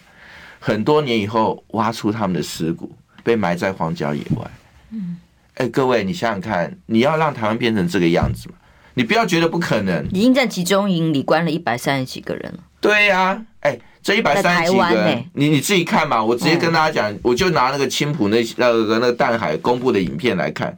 [0.58, 2.92] 很多年以后挖出他们的尸骨，
[3.22, 4.50] 被埋在荒郊野外，
[4.90, 5.16] 嗯。
[5.60, 8.54] 哎，各位，你想想看，你要让台湾变成这个样子吗？
[8.94, 10.08] 你不要觉得不可能。
[10.10, 12.60] 已经在集中营里关了一百三十几个人了。
[12.80, 16.24] 对呀、啊，哎，这一百三十几个人，欸、你你自己看嘛。
[16.24, 20.74] 我直接跟大家讲，嗯、我就拿那个青浦那那个那个淡海公布的影片来看，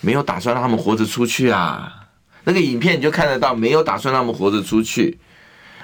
[0.00, 1.92] 没有打算让他们活着出去啊。
[2.42, 5.16] 那个影片你就看得到，没有打算让他们活着出去。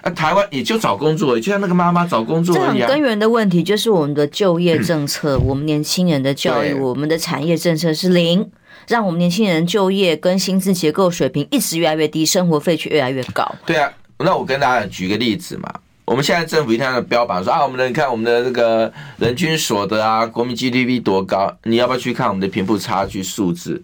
[0.02, 2.74] 啊，台湾也就找工作，就像那个妈妈找工作一样。
[2.76, 8.50] 这很根源的问题就是我们的就业政策，嗯、我们年轻人的教育，我们的产业政策是零，
[8.88, 13.48] 让我们年轻人就业跟薪资结构水平一直越来越低，生活费却越来越高。
[13.64, 15.72] 对啊，那我跟大家举个例子嘛，
[16.04, 23.80] 我们现在政府一天的标榜说啊，我们的你看我们的那个人均所得啊，国民 GDP 多高，你要不要去看我们的贫富差距数字？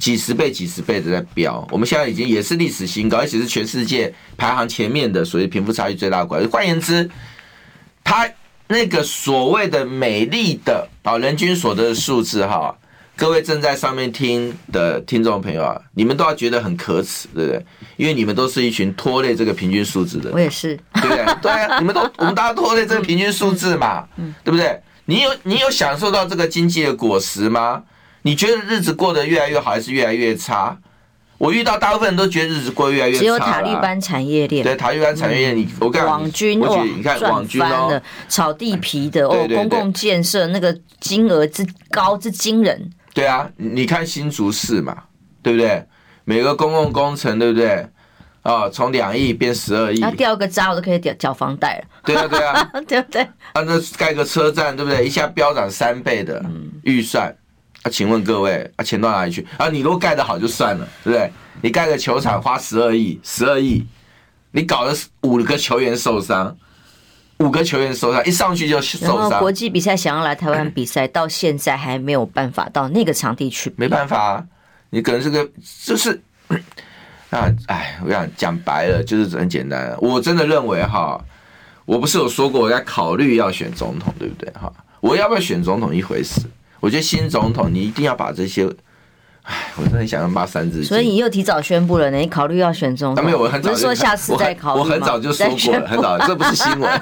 [0.00, 6.48] 嗯，几十倍、几十倍的在飙，我们现在已经也是历史新高，而且是全世界排行前面的，所谓贫富差距最大的国家。
[6.48, 7.08] 换言之，
[8.02, 8.28] 它
[8.66, 12.74] 那个所谓的美丽的啊人均所得的数字哈。
[13.16, 17.66] 各位正在上面听的听众朋友啊，你们都要觉得很可耻，对不对？
[17.98, 20.32] 因为你们都是一群拖累这个平均数字的人。
[20.32, 21.24] 我也是，对不对？
[21.42, 24.08] 对啊，你们都我们大家拖累这个平均数字嘛，
[24.42, 24.80] 对不对？
[25.04, 27.82] 你有你有享受到这个经济的果实吗？
[28.22, 30.76] 你觉得日子过得越来越好，还是越来越差？
[31.38, 33.20] 我遇到大部分人都觉得日子过得越来越差。
[33.20, 42.90] 只有塔利班产业链，对塔利班产业链，你我看网军哦，你看网军哦，炒地皮的哦，公共建设那个金额之高之惊人。
[43.14, 44.94] 对啊，你看新竹市嘛，
[45.42, 45.82] 对不对？
[46.24, 47.86] 每个公共工程，对不对？
[48.42, 51.84] 啊，从两亿变十二亿，那掉个渣我都可以缴缴房贷了。
[52.04, 53.22] 对啊，对啊， 对不对？
[53.22, 55.06] 啊，那盖个车站，对不对？
[55.06, 56.44] 一下飙涨三倍的
[56.82, 57.34] 预算，
[57.82, 59.46] 啊，请问各位，啊，钱到哪里去？
[59.56, 61.30] 啊，你如果盖得好就算了，对不对？
[61.62, 63.86] 你盖个球场花十二亿，十二亿，
[64.52, 66.56] 你搞了五个球员受伤。
[67.38, 69.16] 五个球员受伤，一上去就受伤。
[69.16, 73.72] 然后国际比赛想要来台湾比赛，到现在还没有办法到那个场地去。
[73.76, 74.44] 没办法啊，
[74.90, 75.48] 你可能是个
[75.82, 76.20] 就是
[77.30, 79.96] 啊，哎，我想讲白了就是很简单。
[80.02, 81.18] 我真的认为哈，
[81.86, 84.70] 我不是有说过我在考虑要选总统，对不对哈？
[85.00, 86.42] 我要不要选总统一回事，
[86.80, 88.68] 我觉得新总统你一定要把这些。
[89.42, 90.84] 哎，我真的想要骂三字经。
[90.86, 92.18] 所以你又提早宣布了呢？
[92.18, 93.24] 你考虑要选总统？
[93.24, 94.80] 没有，我很早就说下次再考虑。
[94.80, 97.00] 我很早就说过了，很早，这不是新闻。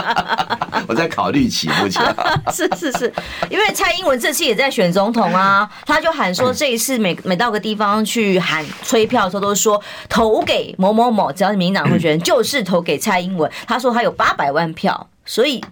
[0.88, 2.02] 我在考虑起目前。
[2.50, 3.12] 是是是，
[3.50, 13.48] 因为蔡英文这次也在选总统啊，他就喊说这一次每 每到个地方去喊催票的时候，都说投给某某某，只要是民进党候选人， 就是投给蔡英文。
[13.66, 15.62] 他说他有八百万票，所以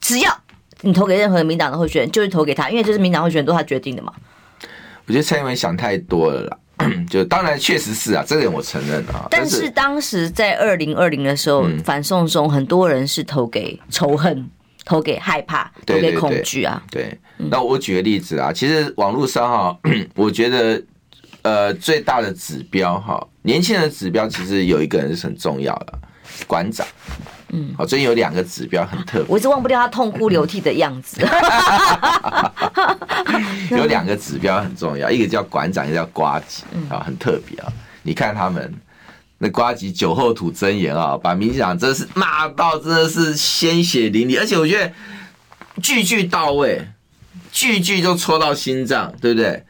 [0.00, 0.38] 只要
[0.84, 4.12] 你投给任何民进党的候选人，就是投给他，因为这是民进党候选人都他决定的嘛。
[5.06, 6.58] 我觉得蔡英文想太多了啦，
[7.10, 9.26] 就当然确实是啊，这个点我承认啊。
[9.30, 14.48] 但是当时在二零二零的时候，反送中很多人是投给仇恨，
[14.84, 16.82] 投给害怕，投给恐惧啊。
[16.90, 19.78] 对，那我举个例子啊，其实网络上哈，
[20.16, 20.82] 我觉得
[21.42, 25.98] 呃最大的指标哈，年轻人的指标其实有一个人是很重要的，
[26.46, 26.86] 馆长。
[27.50, 31.20] 嗯，好，最近有两个指标很特别， 我一直忘不掉他痛哭流涕的样子。
[33.70, 37.72] 有两个指标很重要，一个叫馆长，一个叫瓜吉啊，很特别啊。
[38.02, 38.72] 你看他们
[39.38, 44.92] 那瓜吉酒后吐真言啊，把民进党真的是骂到真的是鲜血淋漓，而且我觉得
[45.82, 46.88] 句句到位，
[47.52, 49.64] 句句都戳到心脏，对不对？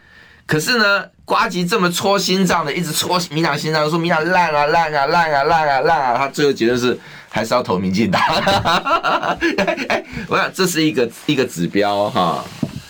[0.46, 6.98] 可是呢，瓜吉这么戳心脏的，一直戳民进党心脏，说民进党烂啊烂啊烂啊烂啊烂啊，他最后结论是。
[7.35, 8.23] 还是要投民进党，
[9.88, 12.44] 哎，我想这是一个一个指标哈，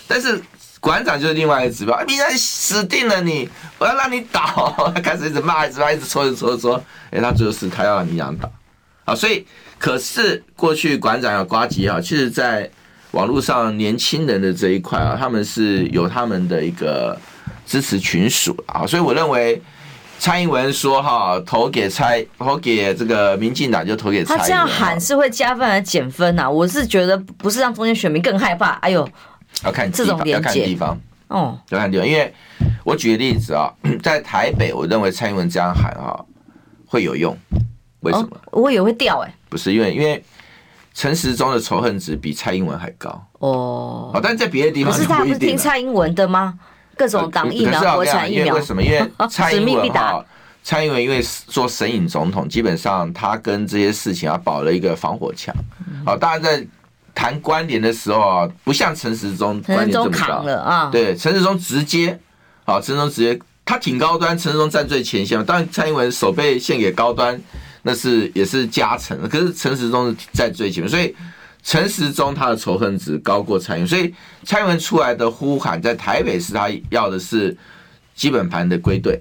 [0.07, 0.39] 但是
[0.79, 6.79] 馆长就是另外一个指标，你死定了你，我要让你倒，他 开始一直骂，一直骂，一直戳，一直戳，戳，
[7.09, 8.37] 哎，他最后是他要让民进党。
[8.37, 8.51] 倒，
[9.05, 9.43] 啊，所以
[9.79, 12.69] 可是过去馆长要刮吉哈，其实在
[13.13, 17.19] 网络上年轻人的这一块啊，他们是有他们的一个
[17.65, 19.59] 支持群属啊，所以我认为。
[20.17, 26.49] 蔡英文说：“哈，投给蔡，投给这个民进党就投给蔡。”他这样喊是会加分还是减分呐？
[26.49, 28.71] 我是觉得不是让中间选民更害怕。
[28.75, 29.07] 哎呦，
[29.63, 30.97] 要看这种要看地方
[31.27, 32.07] 哦，要看地方。
[32.07, 32.33] 因为
[32.83, 36.17] 我举个例子啊， 在台北，我认为蔡英文这样喊啊
[36.87, 37.37] 会有用。
[37.99, 38.29] 为什么？
[38.51, 39.33] 我以为会掉哎。
[39.49, 40.23] 不是因为因为
[40.93, 44.11] 陈时中的仇恨值比蔡英文还高哦。
[44.13, 46.57] 哦，但是在别的地方不是他不是听蔡英文的吗？
[46.97, 48.81] 各种党疫苗、国产疫苗，为什么？
[48.81, 50.25] 因为 蔡英文哈，
[50.63, 55.53] 蔡英文因为做神隐总统，基本上他跟这些事情啊保了一个防火墙。
[56.05, 56.65] 好，当然在
[57.13, 60.89] 谈关联的时候啊，不像陈时中关联这么高啊。
[60.91, 62.19] 对，陈时中直接，
[62.65, 65.43] 好，陈时中直接，他挺高端，陈时中站最前线嘛。
[65.45, 67.39] 当然，蔡英文手被献给高端，
[67.83, 69.17] 那是也是加成。
[69.29, 71.15] 可是陈时中是在最前面，所以。
[71.65, 77.57] 陈时中他的仇恨值高过蔡英文，所以蔡英文出来的呼喊在台北市，他要的是
[78.13, 79.19] 基本盘的归队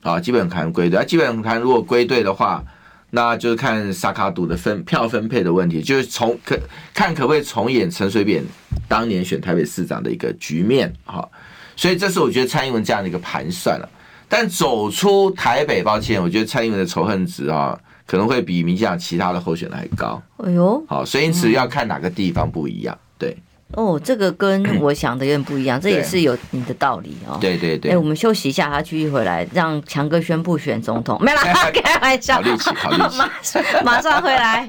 [0.00, 1.00] 啊，基本盘归队。
[1.00, 2.64] 啊，基本盘如果归队的话，
[3.10, 6.56] 那就是看萨卡赌的分票分配的问题，就是从可
[6.94, 8.44] 看可不可以重演陈水扁
[8.86, 11.26] 当年选台北市长的一个局面啊。
[11.74, 13.88] 所以这是我觉得蔡英文这样的一个盘算了。
[14.28, 17.76] 但走出台北，抱歉，我觉得蔡英文的仇恨值啊。
[18.10, 20.20] 可能会比民进党其他的候选人还高。
[20.38, 22.98] 哎呦，好，所以因此要看哪个地方不一样。
[23.16, 23.36] 对，
[23.74, 27.38] 哦，这个跟 我想的有点不一样，这也是有你的道理哦。
[27.40, 27.92] 对对对。
[27.92, 31.16] 哎，我们休息一下，他继续回来，让强哥宣布选总统。
[31.22, 31.40] 没啦，
[31.72, 32.34] 开玩笑。
[32.34, 33.18] 好力气，好力气。
[33.18, 34.66] 马马上回来。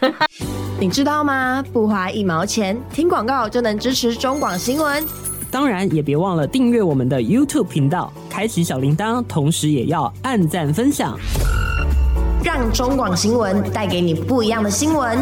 [0.78, 1.64] 你知道吗？
[1.72, 5.02] 不花一毛钱，听广告就能支持中广新闻。
[5.50, 11.18] 当然，也别忘了订阅我们的 YouTube 频道，开启小铃铛，同时也要按赞分享，
[12.54, 15.18] 让中广新闻带给你不一样的新闻。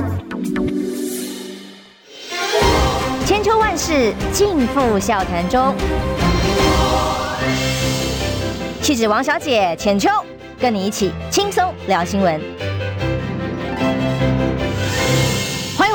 [3.25, 5.73] 千秋万世尽付笑谈中，
[8.83, 10.11] 气质王小姐浅秋，
[10.59, 12.70] 跟你一起轻松聊新闻。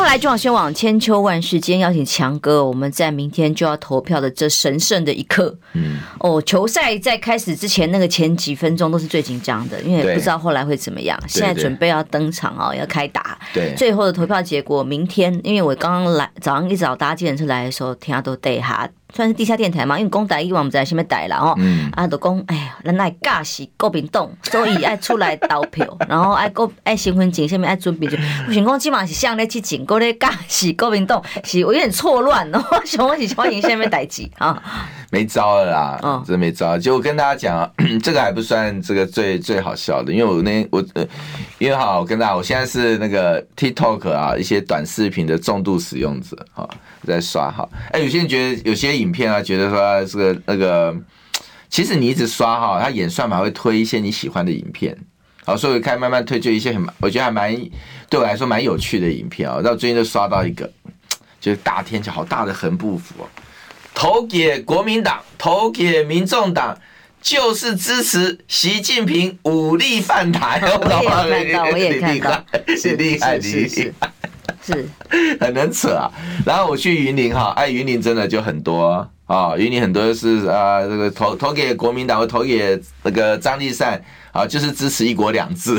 [0.06, 5.58] 来，中广新闻网千秋万世，今天邀请强哥，我们在明天就要投票的这神圣的一刻。
[5.74, 11.20] 嗯，哦，球赛在开始之前那个前几分钟都是最紧张的，因为不知道后来会怎么样。
[11.28, 13.38] 现在准备要登场哦，要开打。
[13.52, 18.88] 对，最后的投票结果明天，因为我刚刚来早上一早搭计程车来的时候，天下都得哈。
[19.16, 34.62] 算是地下电台嘛，因为公台语我们在下面台啦哦，嗯、啊，都讲哎呀，咱爱尬死国民党，所以爱出来投票，然后爱国爱新婚警下面爱准备就，我想讲起码是向咧去警告咧尬死国民党， 是我有点错乱哦，想我是欢迎下面代志啊，
[35.10, 37.72] 没招了啦，嗯，真没招，就我跟大家讲啊，
[38.04, 41.08] 这个还不算这个最最好笑的，因为我那我呃，
[41.58, 46.68] 因为哈，我跟大家，我现在是那个 TikTok 啊，一些短视频的重度使用者哈。
[47.06, 50.96] 在刷哈，哎，有些人觉得有些影片啊，觉得说这个那个，
[51.70, 54.98] 其实你一直刷哈，他演算法会推一些你喜欢的影片，
[55.46, 57.56] 好，所以开慢慢推就一些很，我觉得还蛮
[58.10, 59.62] 对我来说蛮有趣的影片啊。
[59.64, 60.70] 然后最近就刷到一个，
[61.40, 63.30] 就是大天桥好大的横幅哦，
[63.94, 66.78] 投给国民党，投给民众党，
[67.26, 70.62] 就是支持习近平武力犯台。
[70.62, 72.46] 我也看到，我也看到，
[72.78, 74.12] 是厉害，厉害。
[74.62, 74.88] 是，
[75.42, 76.06] 很能扯啊！
[76.46, 84.00] 然后我去云林哈，哎，云林真的就很多啊，云林很多是啊，这个投投给国民党，或投给那个张立善
[84.32, 85.76] 啊，就是支持一国两制。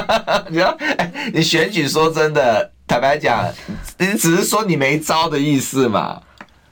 [0.48, 0.64] 你说，
[0.96, 3.46] 哎，你选举说真的，坦白讲，
[3.98, 6.22] 你只是说你没招的意思嘛。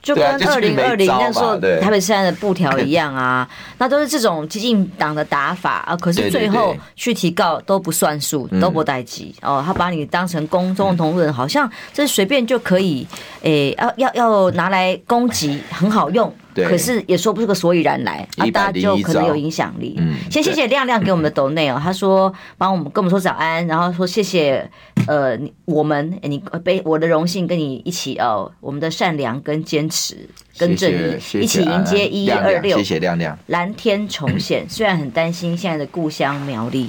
[0.04, 3.48] 就跟二零二零那时候台北市的布条一样啊，
[3.78, 5.96] 那都是这种激进党的打法啊。
[5.96, 9.62] 可是最后去提告都不算数，都不待急哦。
[9.64, 13.06] 他把你当成公众同路人，好像这随便就可以
[13.40, 16.32] 诶，要要要拿来攻击，很好用。
[16.54, 19.98] 可是也说不出个所以然来，啊，大家就可能有影响力。
[20.30, 24.70] 先谢谢亮亮给我们的抖内哦， 他说帮我们跟我们说早安，然后说谢谢
[25.08, 30.16] 呃我们你被我的荣幸跟你一起哦，我们的善良跟坚持
[30.56, 32.76] 跟正义一起迎接一一二六。
[32.76, 36.88] 谢谢亮亮，蓝天重现， 虽然很担心现在的故乡苗栗，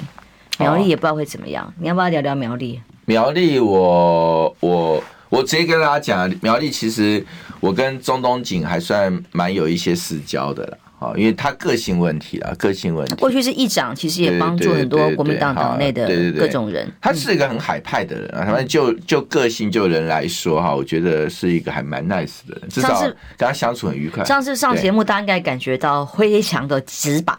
[0.59, 1.74] 苗栗也不知道会怎么样。
[1.80, 2.82] 你要不要聊聊苗栗？
[3.05, 5.03] 苗栗，我我。
[5.28, 7.26] 我直接跟大家讲，苗栗其实
[7.66, 13.16] 我跟中东锦还算蛮有一些私交的了，哈，因为他个性问题啊，个性问题。
[13.16, 16.88] 过去是议长，其实也帮助很多国民党党内的各种人。
[17.01, 23.01] 他是一个很海派的人啊，他们就就个性就人来说哈，我觉得是一个还蛮 nice 的人，至少
[23.36, 24.24] 跟他相处很愉快。
[24.24, 27.36] 上次上节目，大家应该感觉到非常的直白，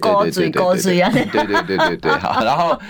[0.00, 2.76] 高嘴高嘴啊，对对对对对，好，然后。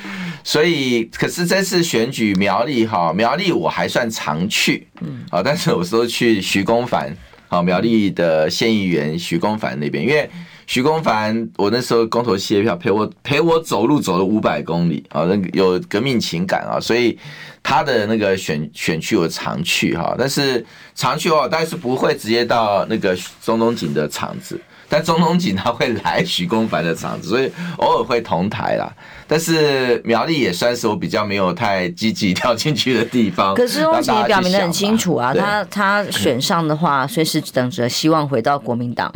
[0.49, 7.13] 所以，可是这次选举苗栗哈，苗栗我还算常去，嗯，好，但是有时候去徐公凡，
[7.49, 10.31] 好，苗栗的县议员徐公凡那边，因为
[10.69, 17.19] 徐公凡我那时候公投谢票陪我陪我走路走了五百公里，啊，那个有革命情感啊，所以
[17.61, 24.61] 他的那个选选区我常去哈，但是常去哦，但是不会直接到那个中东锦的场子。
[24.89, 28.93] 但中东锦他会来徐公凡的场子，所以偶尔会同台啦。
[29.27, 33.55] 但是苗栗也算是我比较没有太积极跳进去的地方。
[33.55, 39.13] 可是钟东锦也表明的很清楚啊，他他选上的话，随时等着希望回到国民党。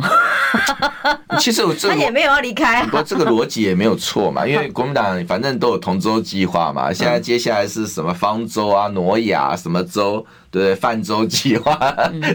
[1.39, 6.91] 其实我这他也没有要离开，不过这个逻辑也没有错嘛，因为国民党反正都有同舟计划嘛。
[6.91, 10.25] 现在接下来是什么方舟啊、挪亚什么舟？
[10.51, 11.73] 对，泛舟计划，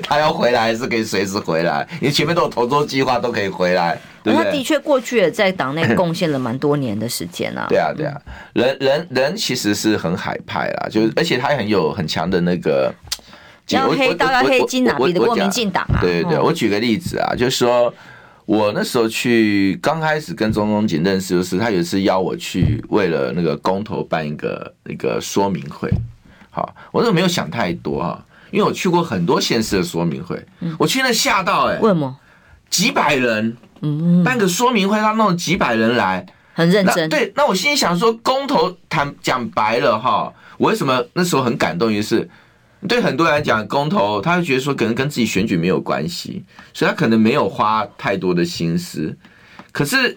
[0.02, 4.00] 他要回来是可以随时回来，你前面都有投舟计划都可以回来。
[4.22, 7.66] 对对，他的确过去也在党内贡献了蛮多年的时间啊。
[7.68, 8.18] 对啊，对啊，
[8.54, 12.90] 人人人其实是很海派啦，就是而且他很有很强的那个，
[13.68, 16.00] 要黑到要黑金哪比得过民进党啊？
[16.00, 17.92] 对对对，我举个例子啊，就是说
[18.46, 25.92] 我那时候去刚开始跟钟东锦认识，就是他有一次邀我去为了那个公投办一个一个说明会。
[26.56, 30.42] 好，我都没有想太多啊，因为我去过很多县市的说明会，
[30.78, 32.16] 我去那吓到哎、欸，为什么？
[32.70, 37.10] 几百人，嗯，办个说明会，他弄几百人来，很认真。
[37.10, 41.92] 对，那我心里想说，公投谈讲白了哈，我为什么那时候很感动？
[41.92, 42.26] 于是。
[42.86, 49.16] 对很多人来讲，公投他会觉得说可能跟自己选举没有关系，所以他可能没有花太多的心思。
[49.72, 50.16] 可是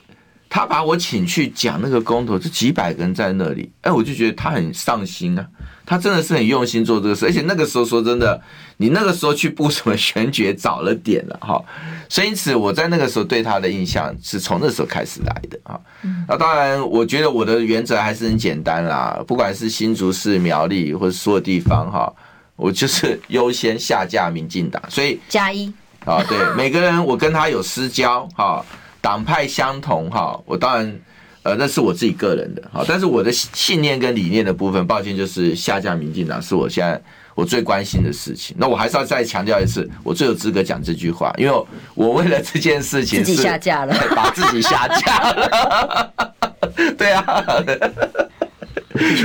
[0.50, 5.46] 他把我请去讲那个公投，这几百个人在那里，哎，我就觉得他很上心啊，
[5.86, 7.26] 他真的是很用心做这个事。
[7.26, 8.42] 而且那个时候说真的，
[8.78, 11.64] 你那个时候去布什么选举早了点了哈。
[12.10, 15.80] 所以因此我在那个时候对他的印象是从那时候开始来的啊。
[16.28, 22.12] 那当然，我觉得我的原则还是很简单啦，不管是新竹市、苗栗或者所有地方哈。
[22.56, 25.72] 我就是优先下架民进党，所以加一
[26.04, 28.66] 啊，对每个人我跟他有私交哈，
[29.02, 31.00] 党派相同哈，我当然
[31.44, 37.02] 呃那是我自己个人的哈，但是我的信念跟理念的部分，抱歉就是下架民进党是我现在
[37.34, 38.56] 我最关心的事情。
[38.60, 46.14] 那我还是要再强调一次，我最有资格讲这句话，因为我为了这件事情自己下架了， 把自己下架了，
[46.98, 47.46] 对啊。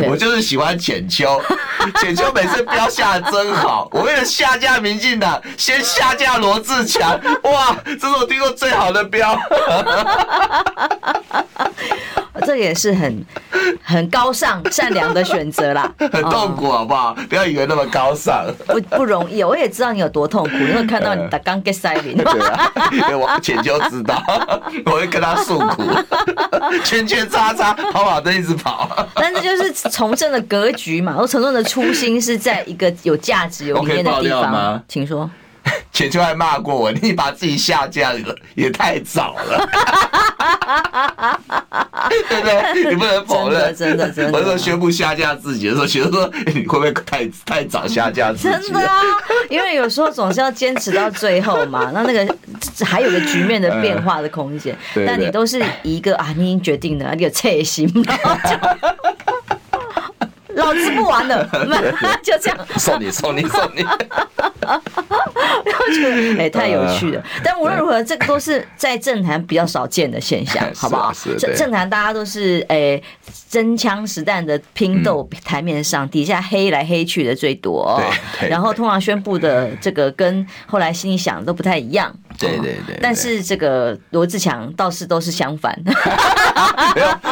[0.09, 1.41] 我就是喜欢浅秋，
[2.01, 3.89] 浅秋每次标下的真好。
[3.93, 9.39] 我为了下架民进党，先下架罗志强，哇，这是我听过最好的标。
[12.43, 13.25] 这也是很
[13.83, 15.91] 很高尚、善良的选择啦。
[16.13, 17.15] 很痛苦，好不好？
[17.29, 19.43] 不要以为那么高尚，不不容易。
[19.43, 22.17] 我也知道你有多痛苦，因为看到你的刚 get 塞林。
[22.17, 24.23] 对啊，因为我浅秋知道，
[24.87, 25.83] 我会跟他诉苦，
[26.85, 29.07] 圈圈叉叉，跑跑灯一直跑。
[29.15, 34.83] 但是就是从政的格局嘛，我从政的初心是在一个有价值、有理念的地方吗？
[34.89, 35.31] 请说。
[35.93, 38.19] 浅秋还骂过我，你把自己下架了
[38.55, 39.69] 也太早了，
[42.29, 42.85] 对不对？
[42.91, 44.39] 你不能否认，真的真的。
[44.39, 48.49] 我说宣布下架自己的时候，学生说你会不会太太早下架自己？
[48.49, 49.03] 真的啊，
[49.49, 51.91] 因为有时候总是要坚持到最后嘛。
[51.93, 52.35] 那那个
[52.85, 57.89] 还有个局面的变化的空间，但你都是一个啊，你已经决定了，你有切心。
[60.55, 61.45] 老子不玩了，
[62.23, 63.83] 就这样送你送你送你，
[64.65, 67.23] 我觉得哎太有趣了。
[67.43, 71.13] 但无论如何，这个都是在政坛比较少见的现象，好不好？
[71.39, 73.01] 政政坛大家都是哎
[73.49, 78.01] 真枪实弹的拼斗台面上，底下黑来黑去的最多。
[78.49, 82.15] 然后通常宣布的这个跟后来心里想的都不太一样。
[82.39, 82.97] 对对对。
[83.03, 85.77] 但是这个罗志强倒是都是相反，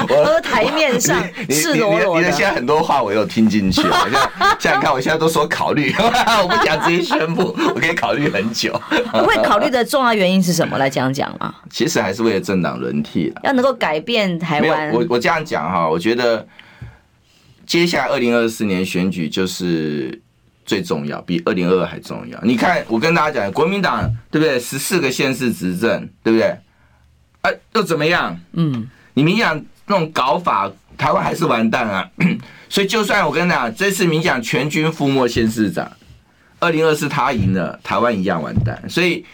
[0.09, 2.33] 而台面上赤裸裸的。
[2.33, 3.13] 现在很多话我。
[3.13, 8.73] 有听进去，好像现在看，我现在都说考虑， 我不想直接宣布，我可以考虑很久。
[9.13, 10.79] 不会考虑的重要原因是什么？
[10.79, 11.55] 来讲讲啊。
[11.69, 14.91] 其实还是为了政党轮替，要能够改变台湾。
[14.93, 16.47] 我我这样讲哈，我觉得
[17.67, 20.19] 接下来二零二四年选举就是
[20.65, 22.41] 最重要，比二零二二还重要。
[22.43, 24.59] 你看，我跟大家讲，国民党对不对？
[24.59, 26.57] 十四个县市执政，对不对？
[27.43, 28.39] 哎、啊，又怎么样？
[28.53, 32.09] 嗯，你们讲那种搞法，台湾还是完蛋啊。
[32.69, 35.91] 所以，就算我跟你讲，这次民进党全军覆没县市长，
[36.59, 38.83] 二零二四他赢了，台湾一样完蛋。
[38.89, 39.27] 所以，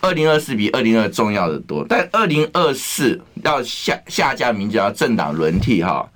[0.00, 1.86] 二零二四比二零二重要的多。
[1.88, 6.06] 但二零二四要下下架民进党政党轮替哈，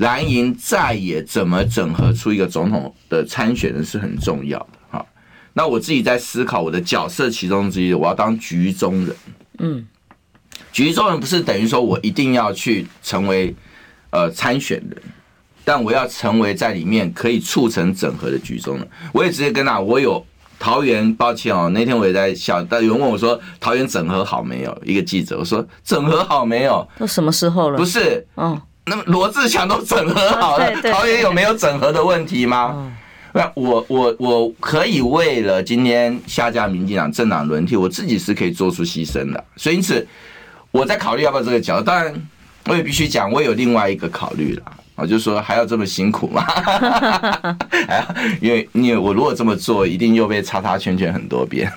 [0.00, 5.06] 蓝营再也怎么整合出一个总统的参选人是很重要的哈。
[5.54, 9.16] 那我自己在思考我的角色其中之一，我要当局中人。
[9.58, 9.86] 嗯，
[10.72, 13.54] 局中人不是等于说我一定要去成为
[14.10, 15.02] 呃参选人。
[15.62, 20.24] 但我要成为在里面可以促成整合的局中人，我也直接跟他，我有
[20.58, 24.76] 桃园，抱歉哦，那天我也在笑，但有人问我说桃园整合好没有？
[24.84, 26.88] 一个记者我说整合好没有？
[26.98, 27.76] 都什么时候了？
[27.76, 28.60] 不是，嗯，
[28.90, 32.92] 那么罗志强都整合好了，桃园有没有整合的问题吗？
[33.32, 40.04] 那我我我可以为了今天下架民进党政党轮替，我自己是可以做出牺牲的，所以因此
[40.72, 42.12] 我在考虑要不要这个角度，当然
[42.66, 44.62] 我也必须讲，我有另外一个考虑了。
[45.00, 46.42] 我就说还要这么辛苦吗？
[47.88, 51.72] 还要因为因为我如果这么做，一定又被叉叉圈圈很多遍，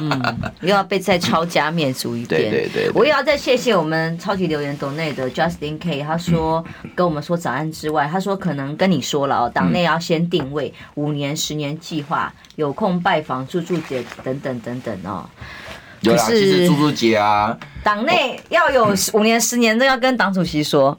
[0.00, 2.50] 嗯，又要被再抄家灭族一遍。
[2.50, 6.64] 对对对，我也要再谢谢我们超级留言董内的 Justin K，他说
[6.94, 15.24] 跟我们说早安之外，他说可能跟你说了哦，党内要先定位五年、十年计划，有空拜访住住姐等等等等哦。
[16.00, 20.98] 有啦，其实猪猪姐啊，党内要有五年、十年，都要跟党主席说。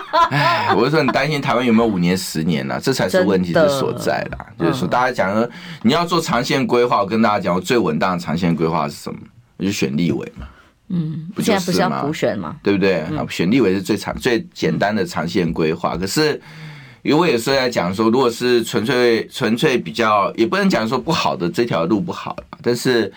[0.30, 2.80] 哎，我就说很担心台湾有没有五年、十年呢、啊？
[2.82, 4.46] 这才是问题的所在啦。
[4.58, 5.48] 就是说，大家讲说
[5.82, 9.18] 你要做长线规划，我跟大家讲，我最稳当的长线规划是什么？
[9.58, 10.46] 就选立委嘛。
[10.88, 12.56] 嗯，不现在不是要补选吗？
[12.62, 13.04] 对不对？
[13.28, 15.96] 选立委是最长、最简单的长线规划。
[15.96, 16.40] 可是，
[17.02, 23.12] 因为我有时候在讲说，如果是纯粹、纯粹比较，也不能讲说不好的这条路不好，但是。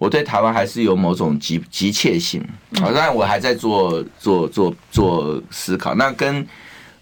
[0.00, 2.42] 我对台湾还是有某种急急切性，
[2.80, 5.94] 好，当然我还在做做做做思考。
[5.94, 6.46] 那跟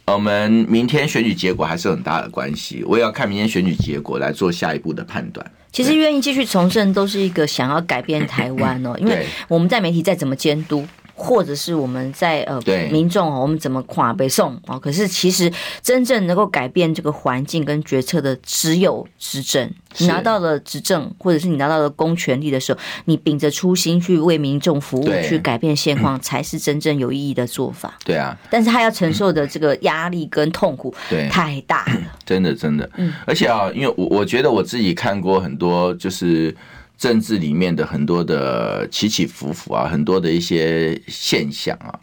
[0.06, 5.48] 我们明天选举结果还是有很大的关系，我也要看明天选举结果来做下一步的判断。
[5.70, 10.84] 其实愿意继续从政，都是一个想要改变台湾哦， 因为我们在媒体再怎么监督。
[11.18, 12.60] 或者是我们在呃
[12.90, 14.78] 民众哦，我们怎么跨北宋哦？
[14.78, 15.52] 可是其实
[15.82, 19.68] 真正能够改变这个环境跟决策的，只有执政。
[19.98, 27.98] 你拿到了执政，或者是你拿到了公权力的时候，你秉着初心去为民众服务，去改变现况， 才是真正有意义的做法。
[28.04, 32.00] 对啊，但是他要承受的这个压力跟痛苦，对，太大了。
[32.24, 33.12] 真的，真的，嗯。
[33.26, 36.54] 而且啊，因为我我觉得我自己看过很多，就是。
[36.98, 41.94] 政治里面的很多的起起伏伏啊，很多的一些现象啊，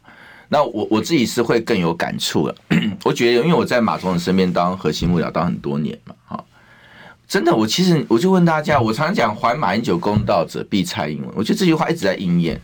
[0.47, 2.55] 那我我自己是会更有感触了。
[3.03, 6.43] 我觉得，因为我在马总统身边当核心幕僚当很多年嘛，哈，
[7.27, 12.61] 真的，我其实我就问大家，我常常讲“还马英九公道者，必蔡英文”，我觉得这句话一直在应验。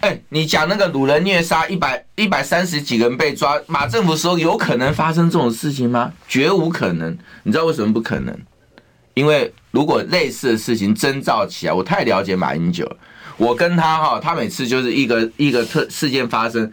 [0.00, 6.12] 哎，你讲那个掳人虐杀一百一百三十几个人被抓，马政府说有可能发生这种事情吗？
[6.26, 7.16] 绝无可能。
[7.44, 8.36] 你知道为什么不可能？
[9.14, 12.90] 因为如果类似的事情征兆起来，我太了解马英九。
[13.36, 16.70] 我跟他哈，他每次就是一个一个特事件发生，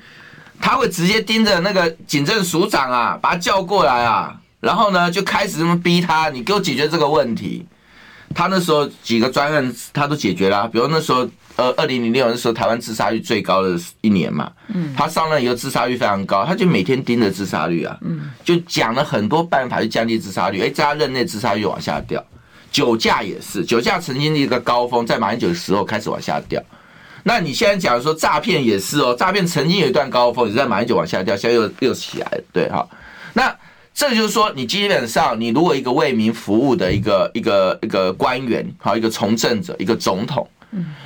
[0.60, 7.66] 他会直接盯着那个警政署长啊，把他叫过来啊，然后呢就开始这么逼他，你给我解决这个问题。
[8.36, 11.28] 他那时候几个专案他都解决了，比如那时候
[11.60, 22.24] 呃二零零六年的时候，台湾自杀率最高的一年嘛，嗯，他上任以后自杀率非常高，他就每天盯着自杀率啊，嗯，就讲了很多办法去降低自杀率，哎，在他任内自杀率往下掉。
[22.72, 26.62] 酒驾也是，酒驾曾经的一个高峰，在马英九的时候开始往下掉。
[27.24, 32.88] 那你现在讲说诈骗也是哦，诈骗曾经有一段高峰，也是在马英九往下掉，现在又又起来了，对哈。
[33.34, 33.54] 那
[33.94, 40.48] 这就是说，你基本上，你如果一个为民服务的一个一个一个官员，好一个从政者，一个总统，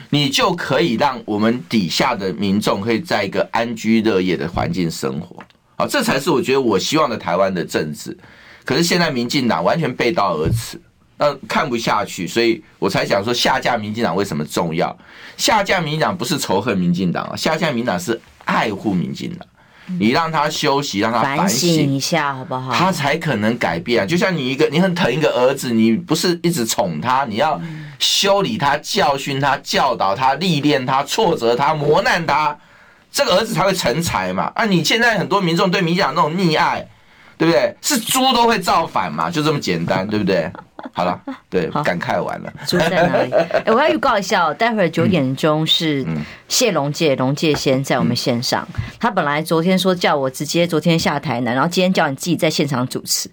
[0.09, 5.41] 你就可以让我们底下的民众可以在一个安居乐业的环境生活，
[5.77, 8.17] 好，这才是我觉得我希望的台湾的政治。
[8.65, 10.79] 可是现在民进党完全背道而驰。
[11.15, 14.97] 那，看不下去，所以我才想说下架民进党为什么重要？
[15.37, 19.47] 下架民进党不是仇恨民进党啊，下架民进党是爱护民进党。
[19.99, 22.73] 你让他休息，让他反省一下，好不好？
[22.73, 24.07] 他才可能改变。
[24.07, 27.59] 就像你一个，你很疼一个儿子，你不是一直宠他，你要
[27.99, 32.57] 修理他、教训他、教导他、历练他、挫折他、磨难他，
[33.11, 34.51] 这个儿子才会成才嘛。
[34.55, 36.87] 啊，你现在很多民众对民进党那种溺爱，
[37.37, 37.75] 对不对？
[37.81, 40.51] 是猪都会造反嘛，就这么简单，对不对？
[40.91, 41.19] 好了，
[41.49, 42.51] 对，感慨完了。
[42.67, 43.31] 住在哪里？
[43.65, 46.05] 哎，我要预告一下哦，待会儿九点钟是
[46.47, 48.67] 谢龙介，龙介先在我们线上。
[48.99, 53.29] 他本来昨天说叫我直接昨天下台南，然后今天叫你自己在现场主持。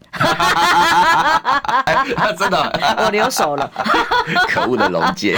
[2.38, 3.70] 真的，我留守了。
[4.48, 5.36] 可恶的龙介，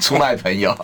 [0.00, 0.74] 出卖朋友，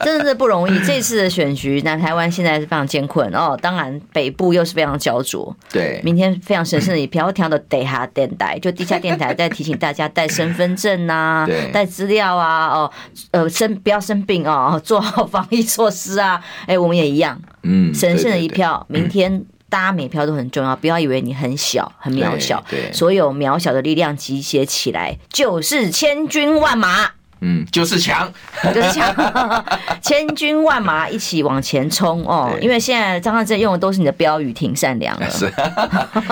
[0.00, 0.78] 真的是不容易。
[0.80, 3.56] 这次的选举，南台湾现在是非常艰困哦。
[3.60, 5.54] 当然，北部又是非常焦灼。
[5.70, 8.93] 对，明天非常神圣的一 票，调的得哈电台，就地下。
[8.98, 12.90] 电台在提醒大家带身份证 呐，带资料啊，哦，
[13.30, 16.40] 呃，生不要生病哦，做好防疫措施啊。
[16.66, 28.32] 哎，我们也一样，嗯，神圣的一票，明天大家每票都很重要，不要以为你很小很渺小，对，所有渺小的力量集结起来就是千军万马，嗯，就是强，
[28.74, 29.12] 就是强，
[30.00, 32.56] 千军万马一起往前冲哦。
[32.60, 35.52] 因为现在张汉正用的都是你的标语，挺善良的，是，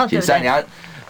[0.07, 0.61] 挺善良。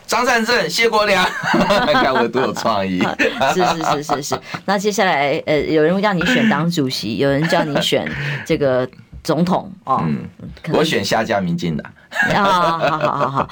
[0.05, 1.25] 张善政、谢国良，
[1.93, 2.99] 看我多有创意！
[3.53, 4.39] 是是是是是。
[4.65, 8.09] 那接下来，呃，有人会叫你选党主席，有人叫你选
[8.45, 8.87] 这个
[9.23, 10.03] 总统哦。
[10.05, 10.27] 嗯，
[10.73, 11.91] 我选下架民进党。
[12.33, 13.49] 啊，好好好好好，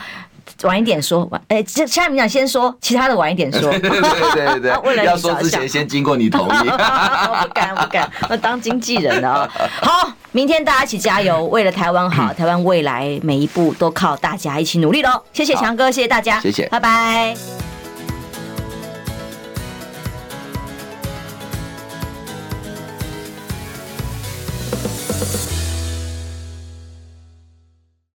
[0.64, 1.28] 晚一点说。
[1.32, 3.72] 晚，哎，这下面讲先说，其他的晚一点说。
[3.72, 6.70] 对对对对， 为了要说之前先经过你同意。
[6.70, 9.50] 我不敢不敢，我当经纪人了啊。
[9.82, 10.12] 好。
[10.34, 15.22] 明天大家一起加油，为了台湾好，台湾未来每一步都靠大家一起努力喽！
[15.34, 17.71] 谢谢强哥，谢谢大家，谢谢，拜拜。